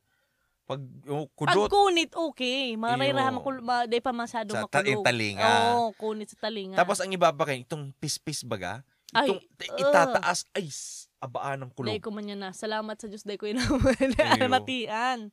[0.68, 1.72] Pag oh, Pag kudot.
[1.72, 2.76] kunit, okay.
[2.76, 4.92] Maray raha makul, ma, day pa masyado Sa ta- makulog.
[4.92, 5.52] yung talinga.
[5.72, 6.76] Oo, kunit sa talinga.
[6.76, 11.62] Tapos ang iba pa kayo, itong pispis baga, Ay, itong t- itataas, ay, s- abaan
[11.62, 12.00] ng Day kulog.
[12.00, 12.50] ko man yan na.
[12.50, 13.58] Salamat sa Diyos, day ko yun
[14.48, 15.30] matian.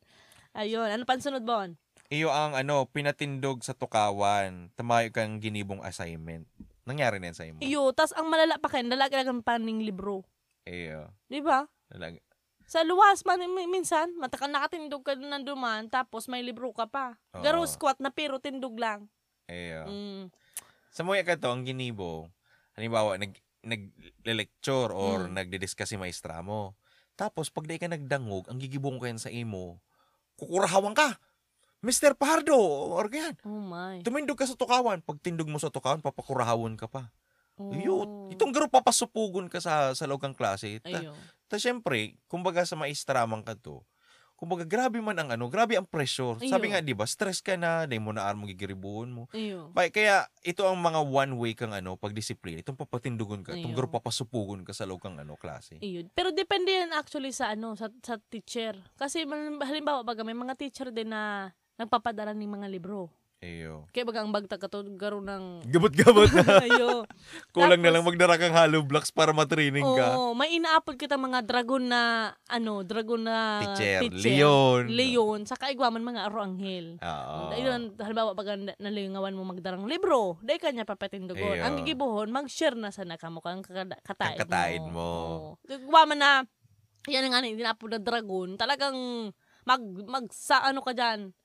[0.52, 0.88] Ayun.
[0.88, 1.76] Ano pa ang sunod, Bon?
[2.06, 6.46] Iyo ang ano, pinatindog sa tukawan, tamayo kang ginibong assignment.
[6.86, 7.58] Nangyari na yan sa imo.
[7.58, 7.90] Iyo.
[7.90, 10.22] Tas ang malala pa kayo, nalagalagang paning libro.
[10.62, 11.10] Iyo.
[11.26, 11.66] Di ba?
[11.90, 12.22] Nalag-
[12.66, 17.14] Sa luwas man, mi- minsan, matakan nakatindog ka na duman, tapos may libro ka pa.
[17.30, 17.42] Oo.
[17.42, 19.06] Garo squat na pero tindog lang.
[19.46, 19.86] Iyo.
[19.86, 20.22] Mm.
[20.90, 22.26] Sa muya ka to, ang ginibo,
[22.74, 23.34] halimbawa, nag,
[23.66, 25.34] nag-lecture or Mm.
[25.34, 26.78] nagdi-discuss si maestra mo.
[27.14, 29.80] Tapos, pag di ka nagdangog, ang gigibong ko yan sa imo,
[30.36, 31.16] kukurahawan ka.
[31.80, 32.14] Mr.
[32.14, 32.56] Pardo,
[32.92, 33.36] or ganyan.
[33.42, 34.00] Oh my.
[34.00, 35.00] Tumindog ka sa tukawan.
[35.04, 37.12] Pag tindog mo sa tukawan, papakurahawon ka pa.
[37.56, 37.72] Oh.
[37.72, 37.94] Iyo,
[38.30, 40.76] itong garo papasupugon ka sa sa loob ng klase.
[40.84, 41.16] Ta, Ayo.
[41.48, 43.80] ta syempre, kumbaga sa maestra man ka to,
[44.36, 46.36] kumbaga grabe man ang ano, grabe ang pressure.
[46.44, 46.72] Sabi Iyo.
[46.76, 49.22] nga, 'di ba, stress ka na, dahil mo na armo gigiribuon mo.
[49.32, 49.72] Ayo.
[49.72, 52.60] Kaya, ito ang mga one way kang ano, pagdisiplina.
[52.60, 53.78] Itong papatindugon ka, itong Iyo.
[53.80, 55.80] garo papasupugon ka sa loob ng ano klase.
[55.80, 56.12] Ayun.
[56.12, 58.76] Pero depende yan actually sa ano, sa, sa teacher.
[59.00, 59.24] Kasi
[59.64, 63.08] halimbawa baga may mga teacher din na nagpapadala ng mga libro.
[63.36, 63.84] Iyo.
[63.92, 66.56] Kaya baga ang bagta ka to garo ng Gabot-gabot na.
[66.64, 67.04] ayo.
[67.52, 70.16] Kulang na Tapos- lang magdara kang hollow blocks para matraining ka.
[70.16, 72.02] Oo, may inaapod kita mga dragon na
[72.48, 74.88] ano, dragon na Teacher, Leon.
[74.88, 76.96] Leon, sa kaigwaman mga aro anghel.
[76.96, 77.52] Oo.
[77.52, 81.60] Ayun, halimbawa pag na- nalingawan mo magdarang libro, dahil kanya papatindugon.
[81.60, 85.10] Ang gigibuhon, mag-share na sa naka mo kang kataid, kataid mo.
[85.60, 85.92] Oo.
[85.92, 86.40] Man na,
[87.04, 88.96] yan nga ni, dinapod na dragon, talagang
[89.62, 91.36] mag, mag sa ano ka dyan,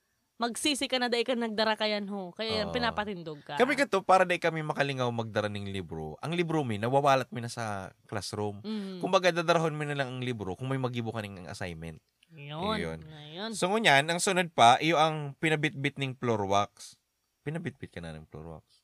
[0.42, 2.34] magsisi ka na dahil ka nagdara kayan ho.
[2.34, 2.74] Kaya yan, Oo.
[2.74, 3.62] pinapatindog ka.
[3.62, 7.46] Kami ka to, para dahil kami makalingaw magdara ng libro, ang libro mi, nawawalat mi
[7.46, 8.66] na sa classroom.
[8.66, 8.98] Mm.
[8.98, 12.02] Kumbaga, dadarahon mo na lang ang libro kung may magibo ka ng assignment.
[12.34, 13.06] Yun.
[13.06, 13.52] Ayun.
[13.54, 16.98] So, ngunyan, ang sunod pa, iyo ang pinabitbit ng floor wax.
[17.46, 18.82] Pinabitbit ka na ng floor wax.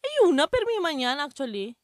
[0.00, 1.76] Ayun na, permi man yan actually.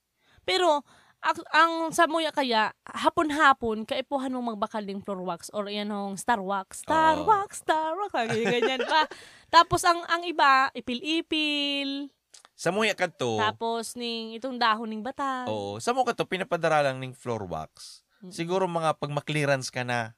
[0.48, 0.80] Pero,
[1.24, 6.14] ak- ang sa muya kaya, hapon-hapon, kaipuhan mo magbakal ng floor wax or yan hong
[6.14, 6.84] star wax.
[6.84, 7.24] Star Oo.
[7.24, 8.12] wax, star wax.
[8.12, 9.08] Ganyan, ganyan pa.
[9.54, 12.12] Tapos, ang ang iba, ipil-ipil.
[12.54, 15.48] Sa muya ka to, Tapos, ning itong dahon ng bata.
[15.48, 18.04] oo, sa mo ka to, pinapadara lang ng floor wax.
[18.20, 18.30] Mm.
[18.30, 20.14] Siguro mga pag ma-clearance ka na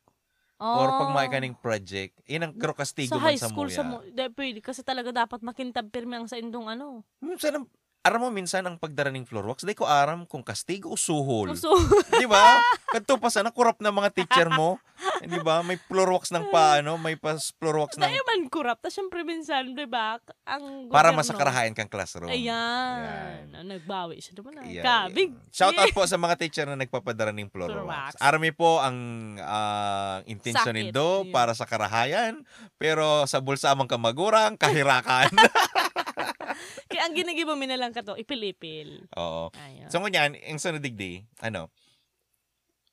[0.57, 3.17] or pag may ka ng project, yun ang karo kastigo Oh.
[3.17, 3.77] sa man high sa school muya.
[3.77, 7.05] sa mo, de, pwede, kasi talaga dapat makintab pirmi ang sa indong ano.
[7.21, 7.69] Minsan, ang-
[8.07, 11.59] aram mo minsan ang pagdara ng floor wax, di ko aram kung kastigo o suhol.
[11.59, 11.75] So,
[12.13, 12.63] Di ba?
[12.87, 14.79] Kadto pa sana kurap na mga teacher mo.
[15.21, 15.61] Di ba?
[15.61, 18.79] May floor wax ng paano, may pas floor wax ng dahil man kurap.
[18.79, 22.31] Tapos syempre minsan, di ba, ang para gobyerno- masakarahayan kang classroom.
[22.31, 23.51] Ayan.
[23.51, 24.55] Ah, Nagbawi siya naman.
[24.55, 24.65] ah.
[24.65, 24.85] Ayan.
[24.87, 25.31] Kabig.
[25.51, 28.15] Shout out po sa mga teacher na nagpapadara ng floor Floor wax.
[28.15, 28.23] wax.
[28.23, 28.97] Army po ang
[29.39, 30.95] ah, intention Sakit.
[30.95, 35.29] nindo para sa karahayan, pero sa bulsa amang kamagurang, kahirakan.
[37.07, 39.07] Ang ginagibo mi na lang ka to, ipil-ipil.
[39.15, 39.55] Oo.
[39.55, 39.87] Ayan.
[39.87, 41.71] So ngunyan, ang sunod digdi, ano,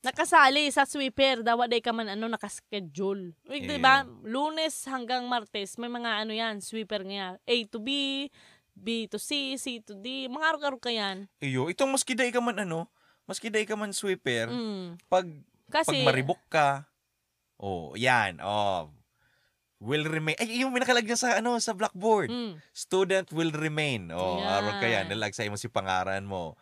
[0.04, 3.32] Nakasali sa sweeper, dawa day ka man ano, nakaschedule.
[3.48, 4.04] Uy, di ba?
[4.28, 7.40] Lunes hanggang Martes, may mga ano yan, sweeper nga.
[7.40, 8.28] A to B,
[8.76, 10.28] B to C, C to D.
[10.28, 11.32] Mga araw-araw ka yan.
[11.40, 12.92] iyo, itong maski day ka man ano,
[13.24, 15.00] maski day ka man sweeper, Mm.
[15.08, 15.24] pag
[15.72, 16.84] Kasi, pag maribok ka,
[17.56, 18.92] oh, yan, oh,
[19.84, 20.40] will remain.
[20.40, 22.32] Ay, yung nakalagyan sa ano sa blackboard.
[22.32, 22.56] Mm.
[22.72, 24.08] Student will remain.
[24.16, 24.48] Oh, Yan.
[24.48, 26.56] araw kaya nalag sa imo si pangaran mo.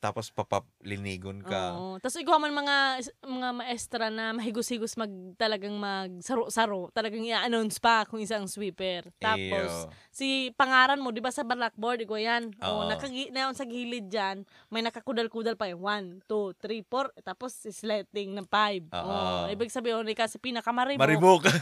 [0.00, 1.76] Tapos papaplinigon ka.
[1.76, 1.96] Oo.
[2.00, 5.08] Tapos ikaw man mga mga maestra na mahigos-higos mag
[5.40, 9.08] talagang magsaro-saro, talagang i-announce pa kung isang sweeper.
[9.20, 9.92] Tapos Iyo.
[10.12, 12.52] si pangaran mo, 'di ba sa blackboard, ikaw 'yan.
[12.60, 12.84] Oo.
[12.84, 15.80] Oo, nakagi na sa gilid diyan, may nakakudal-kudal pa 'yan.
[15.80, 18.88] 1 2 3 4 tapos slating ng 5.
[18.92, 19.48] Oo.
[19.52, 21.00] Ibig sabihin ni kasi pinakamaribok.
[21.00, 21.42] Maribok.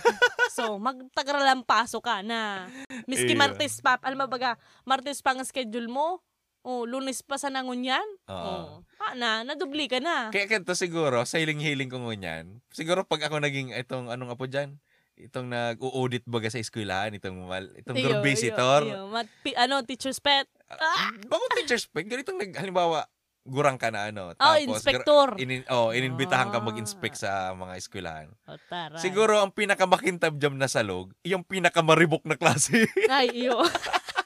[0.49, 2.67] So, magtagralang paso ka na.
[3.07, 3.39] Miski Iyo.
[3.39, 6.19] Martes pa, alam mo baga, Martes pa ang schedule mo,
[6.61, 8.83] o lunes pa sa nangunyan, Oo.
[8.83, 10.29] o, ah, na, nadubli ka na.
[10.29, 14.77] Kaya kanto siguro, sa hiling-hiling ko ngunyan, siguro pag ako naging itong anong apo dyan,
[15.17, 18.81] itong nag-audit baga sa eskwelahan, itong, mal, itong Iyo, door visitor.
[18.83, 19.03] iyo, iyo.
[19.09, 20.47] Mat- pi- ano, teacher's pet.
[20.69, 21.11] Ah!
[21.17, 22.05] Bakit teacher's pet?
[22.05, 23.09] Ganitong nag, halimbawa,
[23.43, 24.31] gurang ka na ano.
[24.31, 25.33] Oh, Tapos, inspector.
[25.33, 26.63] gra- Inin, oh, ininbitahan ka Ah.
[26.63, 28.29] mag-inspect sa mga eskwelahan.
[28.45, 29.01] O, taray.
[29.01, 32.87] Siguro, ang pinakamakintab jam na salog, yung pinakamaribok na klase.
[33.09, 33.57] Ay, iyo.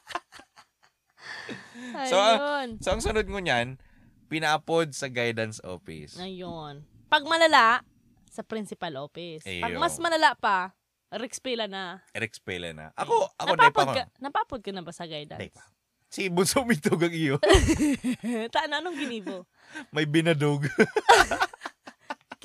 [2.06, 2.68] So, ah, Ayun.
[2.78, 3.76] so, ang sunod ngunyan,
[4.26, 6.16] pinaapod sa guidance office.
[6.16, 6.82] Ayun.
[7.12, 7.84] Pag malala,
[8.32, 9.44] sa principal office.
[9.44, 9.80] Pag Iyo.
[9.80, 10.72] mas malala pa,
[11.12, 12.00] Rexpila na.
[12.16, 12.88] Rex Pela na.
[12.96, 13.92] Ako, ako, day pa napapod ako.
[13.92, 15.52] ka, napapod ka na ba sa Day guidance?
[15.52, 15.60] pa.
[16.08, 17.36] Si Bunso Mitog ang iyo.
[18.52, 19.44] Taan, anong ginibo?
[19.92, 20.64] May binadog.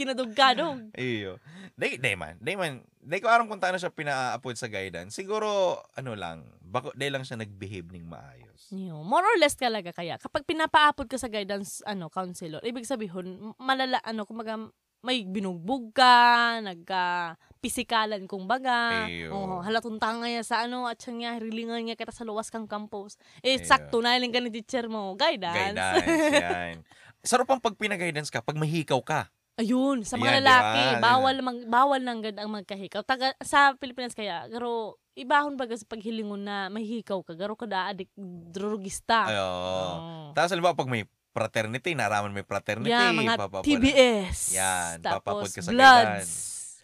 [0.05, 0.93] Dog.
[0.97, 1.41] iyo.
[1.73, 2.37] Day, day man.
[2.37, 2.85] Day man.
[3.01, 5.15] Day ko aram kung taano siya pina-upload sa guidance.
[5.15, 8.67] Siguro, ano lang, bako, day lang siya nag-behave ning maayos.
[8.73, 10.19] Yo, more or less talaga kaya.
[10.19, 14.59] Kapag pinapa-upload ka sa guidance ano counselor, ibig sabihin, malala, ano, kumaga,
[15.05, 19.07] may binugbog ka, nagka pisikalan kung baga.
[19.07, 19.31] Eyo.
[19.31, 22.67] Oh, halatong tanga niya sa ano, at siya niya, hirilingan niya kita sa luwas kang
[22.67, 23.15] campus.
[23.39, 23.65] Eh, Eyo.
[23.65, 25.15] sakto na ka ni teacher mo.
[25.15, 25.77] Guidance.
[25.77, 26.75] Guidance, yan.
[27.27, 29.31] Sarap ang pag pina-guidance ka, pag mahikaw ka.
[29.57, 31.01] Ayun, sa mga Ayan, lalaki, ba?
[31.01, 33.01] bawal mag, bawal nang gad ang magkahikaw.
[33.01, 37.89] Taga, sa Pilipinas kaya, garo, ibahon baga sa paghilingon na mahikaw ka, garo ka da
[37.89, 38.13] adik
[38.53, 39.25] drugista.
[39.25, 39.49] Ayo.
[39.49, 40.29] Oh.
[40.37, 42.93] Tapos halimbawa, pag may fraternity, naraman may fraternity.
[42.93, 44.53] Yeah, mga papapala- TBS.
[44.53, 46.29] Yan, Tapos papapod ka sa Bloods.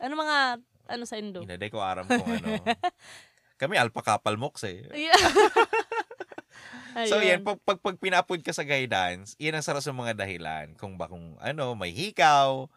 [0.02, 0.38] Ano mga,
[0.90, 1.46] ano sa Indo?
[1.46, 2.58] Inaday ko aram kung ano.
[3.62, 4.82] Kami alpa kapal moks eh.
[4.98, 5.14] Yeah.
[7.10, 10.78] So yan, pag, pag, pag pinapod ka sa guidance, yan ang sarap sa mga dahilan.
[10.78, 12.70] Kung ba kung ano, may hikaw,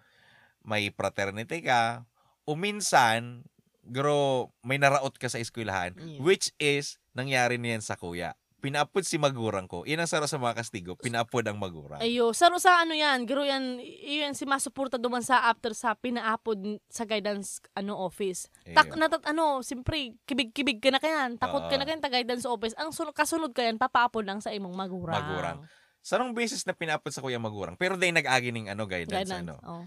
[0.66, 2.02] may fraternity ka,
[2.48, 3.44] o minsan,
[3.86, 6.18] gro, may naraot ka sa eskwelahan, Yeah.
[6.24, 8.34] which is, nangyari niyan sa kuya.
[8.66, 9.86] Pinapod si magurang ko.
[9.86, 12.02] Yan ang sarap sa mga kastigo, pinapod ang magurang.
[12.02, 16.82] Ayo, saro sa ano yan, garo yan, yun si masuporta duman sa after sa pinaapod
[16.90, 18.50] sa guidance ano office.
[18.74, 18.98] Tak Ayun.
[18.98, 21.78] natat ano, simpre kibig-kibig ka na kayan, takot ka Oo.
[21.78, 22.74] na kayan ta guidance office.
[22.74, 25.14] Ang sunod kasunod ka yan papaapod lang sa imong magurang.
[25.14, 25.58] Magurang.
[26.02, 27.78] Sarong beses na pinapod sa kuya magurang.
[27.78, 29.46] Pero day nag-agi ng ano, guidance, Guidance.
[29.46, 29.62] ano.
[29.62, 29.86] Oh.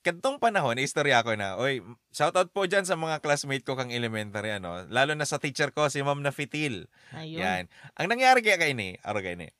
[0.00, 4.56] Kantong panahon, istorya ko na, oy, shoutout po dyan sa mga classmate ko kang elementary,
[4.56, 4.88] ano.
[4.88, 6.88] Lalo na sa teacher ko, si Ma'am Nafitil.
[7.12, 7.44] Ayun.
[7.44, 7.62] Yan.
[8.00, 9.52] Ang nangyari kaya kay ni, aro kay ni.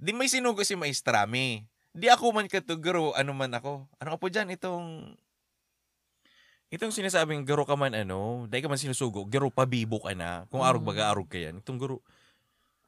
[0.00, 1.68] Di may sinugo si Maestrami.
[1.92, 3.84] Di ako man katugaro, ano man ako.
[4.00, 5.12] Ano ka po dyan, itong...
[6.72, 10.48] Itong sinasabing garo ka man ano, dahil ka man sinusugo, garo pabibo ka na.
[10.48, 11.60] Kung arog baga arog ka yan.
[11.60, 12.00] Itong garo.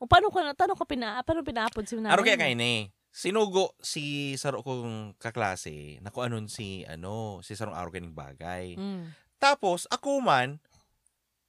[0.01, 2.43] O paano ka na, paano ka pina, paano pinaapod si nanay Aro kaya mo?
[2.47, 2.89] kay ni.
[3.13, 8.73] Sinugo si saro kong kaklase na kung anon si ano, si sarong arog kaning bagay.
[8.81, 9.13] Mm.
[9.37, 10.57] Tapos ako man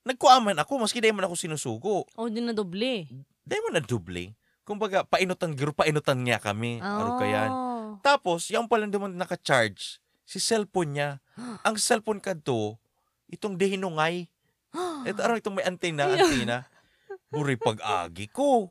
[0.03, 2.03] nagkuaman ako maski dahil man ako sinusugo.
[2.19, 3.07] O, di na doble.
[3.47, 4.35] Dahil man na duble.
[4.67, 6.83] Kumbaga painutan garo painutan niya kami.
[6.83, 7.51] Aro kayan.
[7.51, 7.95] Oh.
[8.03, 11.09] Tapos yung pala naman naka-charge si cellphone niya.
[11.67, 12.75] Ang cellphone ka to
[13.31, 14.27] itong dehinungay.
[15.07, 16.67] Ito araw itong may antena, antena.
[17.31, 18.67] Buri pag-agi ko.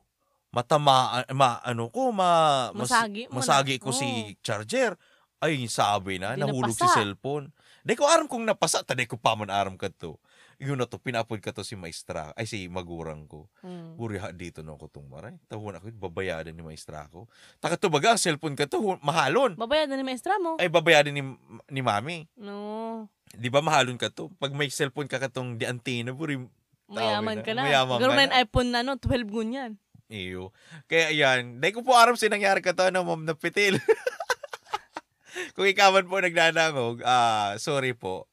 [0.53, 2.29] Matama ma ano ko ma
[2.77, 3.37] mas- Masagi mo na.
[3.41, 3.97] masagi ko Oo.
[3.97, 4.07] si
[4.45, 5.01] charger.
[5.43, 7.03] Ay sabi na Di nahulog si napasa.
[7.03, 7.51] cellphone.
[7.83, 10.15] Di ko aram kung napasa, taday ko pa man aram ka to.
[10.63, 13.51] Yun na to, pinapod ka to si maestra, ay si magurang ko.
[13.59, 13.99] Mm.
[13.99, 15.35] Buri ha dito no ko tong maray.
[15.51, 17.27] Tawon ako, babayadan ni maestra ko.
[17.59, 19.59] Taka to baga, ang cellphone ka to, mahalon.
[19.59, 20.63] Babayadan ni maestra mo.
[20.63, 21.27] Ay babayadan ni,
[21.67, 22.31] ni mami.
[22.39, 23.11] No.
[23.27, 24.31] Di ba mahalon ka to?
[24.37, 26.39] Pag may cellphone ka katong di antina, buri
[26.87, 27.43] Mayaman na.
[27.43, 27.63] ka na.
[27.65, 28.39] Mayaman Garo ka na na.
[28.39, 28.95] iPhone na, no?
[28.95, 29.73] 12 gun yan.
[30.13, 30.53] Iyo.
[30.85, 33.81] Kaya yan, dahil ko po aram sa nangyari ka to, ano, ma'am na pitil.
[35.57, 38.29] Kung ikaman po nagnanangog, ah, sorry po.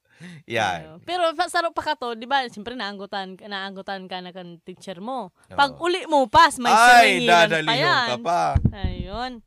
[0.52, 1.00] Yan.
[1.08, 2.44] Pero saro pa ka to, di ba?
[2.52, 5.32] Siyempre naanggutan, naanggutan ka na kan teacher mo.
[5.48, 8.08] Pag uli mo pas, may Ay, pa yan.
[8.12, 8.44] ka pa.
[8.76, 9.40] Ayun.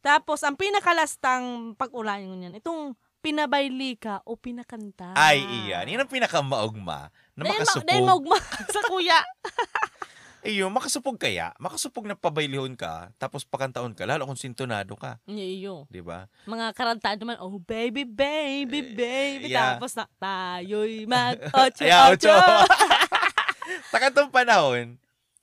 [0.00, 5.12] Tapos, ang pinakalastang pag-ulayan ko niyan, itong pinabayli ka o pinakanta.
[5.12, 5.84] Ay, iyan.
[5.90, 8.38] Yan ang pinakamaugma na Dahil, ma- dahil maugma
[8.72, 9.20] sa kuya.
[10.40, 15.88] Iyo, makasupog kaya, makasupog na pabaylihon ka, tapos pakantaon ka, lalo kung sintonado ka, Iyo.
[15.88, 16.28] di ba?
[16.44, 19.50] Mga karanta naman, oh baby, baby, baby.
[19.50, 19.74] yeah.
[19.74, 22.30] Tapos na, tayo'y mag ocho, Ay, ocho.
[23.94, 24.94] Takatong panahon,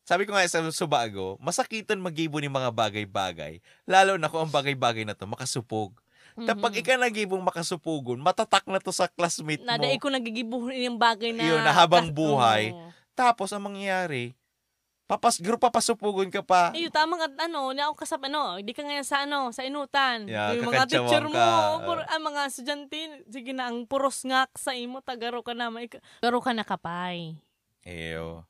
[0.04, 5.04] sabi ko nga sa subago, masakitan magibo ni mga bagay-bagay, lalo na kung ang bagay-bagay
[5.04, 5.96] na to makasupog.
[6.34, 6.80] Tapag Mhm.
[6.82, 9.70] ika nagibong makasupugon, matatak na to sa classmate mo.
[9.70, 11.46] Nada ko nagigibuhon yung bagay na...
[11.46, 12.74] Yun, na habang buhay.
[12.74, 12.90] Oo.
[13.14, 14.34] Tapos ang mangyayari,
[15.14, 16.74] papas group papasupugon ka pa.
[16.74, 20.26] Ayun, tama nga, ano, na ako kasap, ano, di ka ngayon sa, ano, sa inutan.
[20.26, 21.86] Yeah, yung mga teacher mo, ka.
[21.86, 22.98] puro, ang mga estudyante,
[23.30, 25.86] sige na, ang puros ngak sa imo, tagaro ka na, may,
[26.20, 27.38] garo ka na kapay.
[27.86, 28.50] Eyo.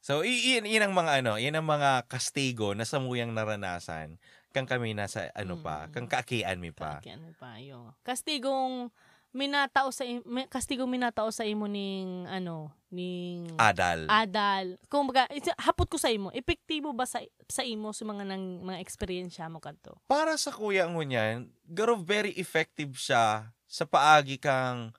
[0.00, 4.16] So, iyan, iyan ang mga ano, iyan ang mga kastigo na samuyang naranasan
[4.50, 5.90] kang kami nasa ano pa, Mm.
[5.94, 6.98] kang kaakian mi pa.
[6.98, 7.94] Kaki, ano pa, yo.
[8.02, 8.90] Kastigong,
[9.30, 10.02] minatao sa,
[10.50, 14.10] kastigong minatao sa imo ning, ano, ning, Adal.
[14.10, 14.74] adal.
[14.90, 15.30] Kung baga,
[15.62, 19.62] hapot ko sa imo, epektibo ba sa, sa imo sa mga nang, mga experience mo
[19.62, 19.94] kadto?
[20.10, 24.90] Para sa kuya mo niyan, garo very effective siya sa paagi kang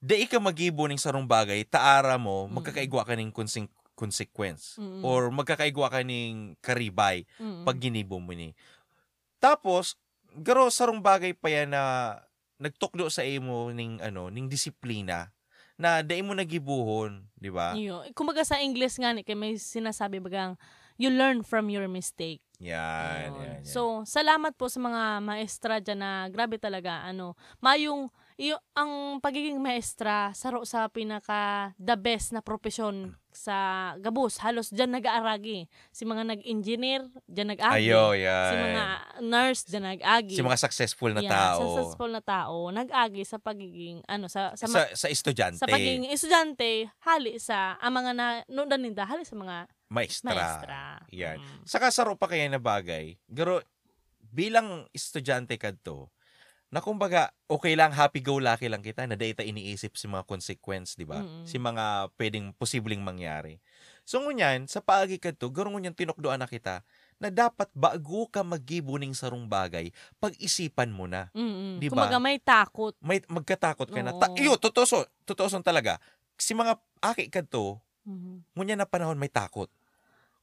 [0.00, 2.56] di ka magibo ning sarong bagay, taara mo, Mm.
[2.56, 4.80] magkakaigwa ka ning consing- consequence.
[4.80, 5.04] Mm-mm.
[5.04, 7.68] Or magkakaigwa ka ning karibay Mm-mm.
[7.68, 8.56] pag ginibo mo ni.
[9.36, 10.00] Tapos,
[10.32, 12.16] garo sarong bagay pa yan na
[12.60, 15.32] nagtukdo sa imo ning ano, ning disiplina
[15.80, 17.72] na dai mo nagibuhon, di ba?
[17.72, 18.04] Iyo.
[18.12, 20.60] Kumbaga sa English nga ni kay may sinasabi bagang
[21.00, 22.44] you learn from your mistake.
[22.60, 23.60] Yan, yan, yan.
[23.64, 27.32] So, salamat po sa mga maestra dyan na grabe talaga ano,
[27.64, 34.40] mayong iyo ang pagiging maestra saro sa pinaka the best na profesyon sa gabus.
[34.40, 35.68] Halos dyan nag-aaragi.
[35.92, 37.92] Si mga nag-engineer, dyan nag-agi.
[37.92, 38.16] Ayo.
[38.16, 38.84] Si mga
[39.22, 40.34] nurse, dyan nag-agi.
[40.34, 41.60] Si mga successful na Yeah, tao.
[41.60, 46.88] successful na tao, nag-agi sa pagiging ano sa sa, sa, sa estudyante, sa pagiging estudyante,
[47.04, 50.32] hali sa ang mga na nudan ninda hali sa mga maestra.
[50.32, 50.80] maestra.
[51.12, 51.38] Yan.
[51.44, 51.68] Mm.
[51.68, 53.20] Saka saro pa kaya na bagay.
[53.28, 53.60] Pero
[54.32, 56.08] bilang estudyante kadto,
[56.70, 61.18] na kumbaga, okay lang, happy-go-lucky lang kita, na data iniisip si mga consequence, di ba?
[61.18, 61.42] Mm-mm.
[61.42, 63.58] Si mga pwedeng posibleng mangyari.
[64.06, 66.86] So ngunyan, sa paagi kadto, garo ngunyan tinukdoan na kita,
[67.18, 69.90] na dapat bago ka magibo ning sarong bagay,
[70.22, 71.26] pag-isipan mo na.
[71.34, 71.82] Mm-mm.
[71.82, 72.06] Di ba?
[72.06, 72.94] Kumbaga may takot.
[73.02, 74.14] May magkatakot ka na.
[74.14, 75.98] Ta- iyo, totoo totoo talaga.
[76.38, 78.56] Si mga aki kadto, Mhm.
[78.56, 79.68] ngunyan na panahon may takot.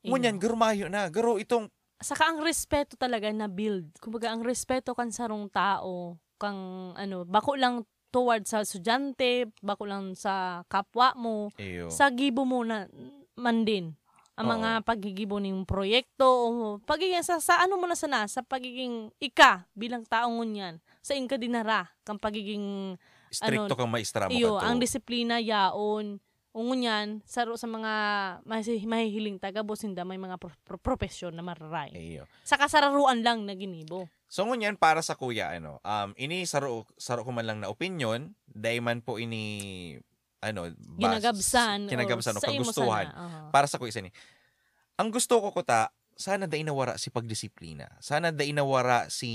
[0.06, 1.10] Ngunyan, garumayo na.
[1.10, 3.90] Garo itong Saka ang respeto talaga na build.
[3.98, 7.76] Kumbaga ang respeto kan sarong tao, kang ano, bako lang
[8.14, 11.90] toward sa estudyante, bako lang sa kapwa mo, iyo.
[11.90, 12.86] sa gibo mo na
[13.34, 13.98] man din.
[14.38, 14.54] Ang Oo.
[14.62, 19.66] mga pagigibo ng proyekto, o pagiging sa, sa ano mo na sana, sa pagiging ika
[19.74, 22.94] bilang tao ngunyan, sa inka dinara, kang pagiging
[23.34, 24.66] stricto ano, kang maestra mo iyo, kadto.
[24.70, 26.22] ang disiplina yaon,
[26.58, 27.94] ungunyan, saro sa mga
[28.44, 31.94] mahi- mahihiling taga bosinda may mga pro- pro- profesyon na mararay.
[31.94, 32.26] Iyo.
[32.42, 34.10] Sa kasararuan lang na ginibo.
[34.26, 38.34] So ngunyan para sa kuya ano, um ini saro saro ko man lang na opinion,
[38.44, 39.96] dahil man po ini
[40.40, 41.80] ano, bas- Ginagabsan.
[41.86, 43.06] kinagabsan o kagustuhan.
[43.06, 43.40] sana, aha.
[43.50, 44.10] Para sa kuya isa ni.
[44.96, 47.86] Ang gusto ko kuta, sana da inawara si pagdisiplina.
[48.00, 49.30] Sana da inawara si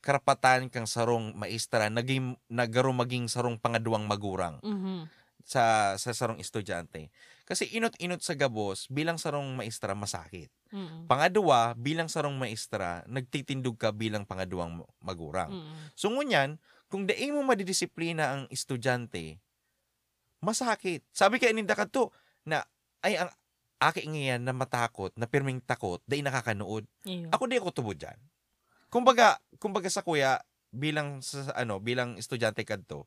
[0.00, 5.06] karapatan kang sarong maestra naging nagaro maging sarong pangaduang magurang Mhm.
[5.44, 7.12] Sa sa sarong estudyante.
[7.44, 10.48] Kasi inot-inot sa gabos bilang sarong maestra masakit.
[10.72, 11.04] Mhm.
[11.06, 15.52] Pangadua, bilang sarong maestra, nagtitindog ka bilang pangaduang magurang.
[15.52, 15.92] Mhm.
[15.94, 16.56] So ngunyan,
[16.88, 19.38] kung dai mo madidisiplina ang estudyante,
[20.40, 21.04] masakit.
[21.12, 22.10] Sabi kay ninda kadto
[22.48, 22.64] na
[23.04, 23.30] ay ang
[23.84, 26.88] aki ngayon na matakot, na pirming takot, dai nakakanood.
[27.04, 27.28] Iyo.
[27.28, 28.16] Ako di ako tubod diyan.
[28.88, 30.40] Kumbaga, kumbaga sa kuya
[30.72, 33.04] bilang sa ano, bilang estudyante kadto,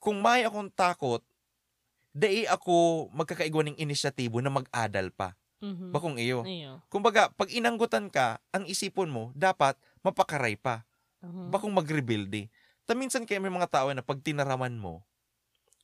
[0.00, 1.20] kung may akong takot,
[2.10, 5.36] dai ako magkakaigwa ng inisyatibo na mag-adal pa.
[5.60, 5.92] Mhm.
[5.92, 6.42] Bakong iyo.
[6.48, 6.80] Iyo.
[6.88, 10.88] Kumbaga, pag inanggutan ka, ang isipon mo, dapat mapakaray pa.
[11.20, 11.52] Mhm.
[11.52, 12.48] Bakong mag-rebuild eh.
[12.88, 15.04] Ta minsan kaya may mga tao na pag tinaraman mo,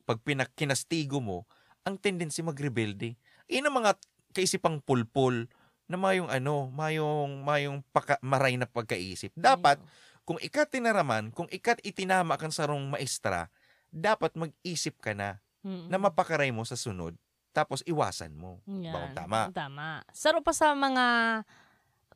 [0.09, 1.45] pag pinakinastigo mo,
[1.85, 3.15] ang tendency mag-rebuild eh.
[3.47, 4.01] Iyan ang mga
[4.35, 5.47] kaisipang pulpul
[5.87, 9.31] na mayong ano, mayong, mayong paka, maray na pagkaisip.
[9.39, 9.87] Dapat, Iyo.
[10.27, 13.53] kung ikat tinaraman, kung ikat itinama kang sarong maestra,
[13.97, 15.89] dapat mag-isip ka na Mhm.
[15.89, 17.17] na mapakaray mo sa sunod.
[17.51, 18.61] Tapos iwasan mo.
[18.69, 18.93] Yan.
[18.93, 19.41] Bakong tama.
[19.51, 19.89] Tama.
[20.13, 21.05] Saro pa sa mga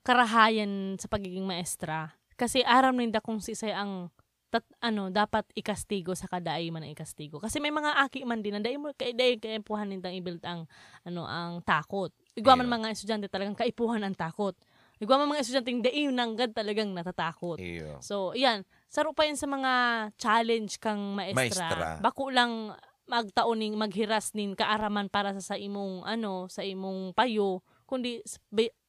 [0.03, 2.14] karahayan sa pagiging maestra.
[2.37, 4.09] Kasi aram ninda kung si say ang
[4.51, 7.38] tat, ano dapat ikastigo sa kadaay man ang ikastigo.
[7.38, 10.64] Kasi may mga aki man din na dai mo kay dai kaipuhan nindang i-build ang
[11.05, 12.11] ano ang takot.
[12.35, 14.57] Igwa man mga estudyante talagang kaipuhan ang takot.
[14.99, 17.57] Igwa man mga estudyante dai nanggad talagang natatakot.
[17.61, 18.01] Iyo.
[18.03, 18.66] So, yan.
[18.90, 19.72] Saro pa yan sa mga
[20.18, 21.38] challenge kang maestra.
[21.70, 21.88] Maestra.
[22.03, 22.74] Bako lang
[23.07, 28.22] magtauning maghiras nin kaaraman para sa, sa imong ano sa imong payo kundi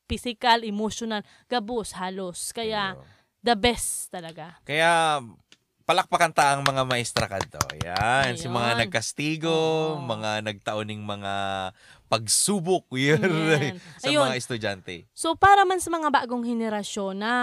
[0.05, 3.01] physical emotional gabos halos kaya Ayun.
[3.41, 5.17] the best talaga Kaya
[5.81, 7.59] palakpakan ta ang mga maestra kadto.
[7.81, 8.79] Yan, si mga Ayun.
[8.85, 9.51] nagkastigo,
[9.97, 9.99] Oo.
[9.99, 11.33] mga nagtauning mga
[12.07, 14.29] pagsubok yun, sa Ayun.
[14.29, 15.09] mga estudyante.
[15.11, 17.33] So para man sa mga bagong henerasyon na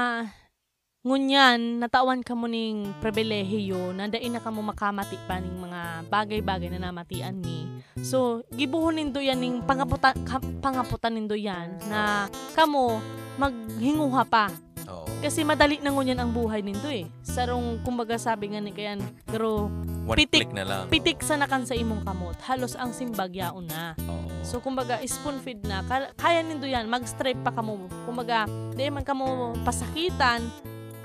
[1.09, 6.05] ngunyan natawan ka mo ning pribilehiyo na dain na ka mo makamati pa ning mga
[6.13, 7.65] bagay-bagay na namatian ni.
[8.05, 13.01] So gibuhon nindo yan ning pangaputan ka- pangaputan nindo yan na kamo
[13.41, 14.53] maghinguha pa
[14.85, 15.09] Oo.
[15.25, 17.09] kasi madali na ngunyan ang buhay nindo eh.
[17.25, 19.73] Sarong kumbaga sabi nga ni kayan garo
[20.05, 20.49] One Pitik.
[20.49, 20.85] click na lang.
[20.89, 23.97] pitik sa nakan sa imong kamot halos ang simbagyaon na.
[24.05, 24.29] Oo.
[24.45, 27.89] So kumbaga spoon feed na Ka- kaya nindo yan mag-stripe pa kamo.
[28.05, 30.45] Kumbaga di man kamo pasakitan.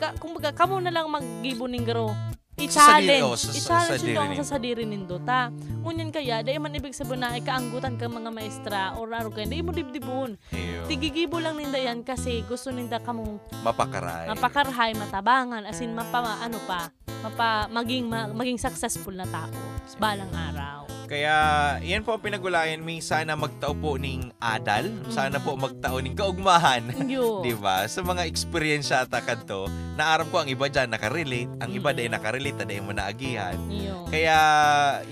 [0.04, 2.12] Ka, kumbaga kamo na lang maggibo ning garo.
[2.60, 3.24] Sa sadiri, I-challenge.
[3.24, 4.38] oh, sa- sa I-challenge nindo ang nindo.
[4.38, 5.42] sa sadiri nindo ta.
[5.80, 9.64] Ngunyan kaya di man ibig sabihin na ikaanggutan ka mga maestra or aro kaya di
[9.64, 10.36] mo dibdibon.
[10.86, 14.28] Tigigibo lang ninda yan kasi gusto ninda kamong Mapakaray.
[14.28, 16.92] mapakarhay, matabangan, as in mapa ano pa,
[17.24, 19.50] mapa maging ma- maging successful na tao
[19.84, 20.83] sa balang araw.
[21.14, 21.38] Kaya,
[21.86, 22.82] yan po ang pinagulayan.
[22.82, 24.90] May sana magtao po ning adal.
[25.14, 26.90] Sana po magtao ning kaugmahan.
[27.06, 27.38] Yo.
[27.46, 27.86] Di ba?
[27.86, 31.98] Sa mga experience ata kadto, naaram ko ang iba dyan nakarelate, ang iba Mm.
[32.02, 33.54] dahil nakarelate, na dahil mo naagihan.
[33.70, 34.10] Yo.
[34.10, 34.38] Kaya,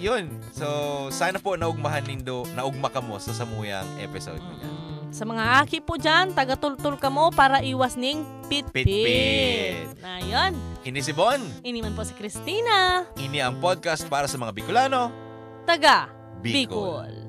[0.01, 0.33] yun.
[0.49, 0.65] So,
[1.13, 4.73] sana po naugmahan nindo, naugma ka mo sa samuyang episode mo yan.
[4.73, 4.89] Mm.
[5.13, 8.89] Sa mga aki po dyan, tagatultul ka mo para iwas ning pit-pit.
[8.89, 10.01] Pit-pit.
[10.01, 10.57] Na yun.
[10.81, 11.37] Ini si Bon.
[11.61, 13.05] Ini man po si Christina.
[13.21, 15.29] Ini ang podcast para sa mga Bicolano.
[15.66, 16.09] Taga
[16.41, 17.20] Bicol.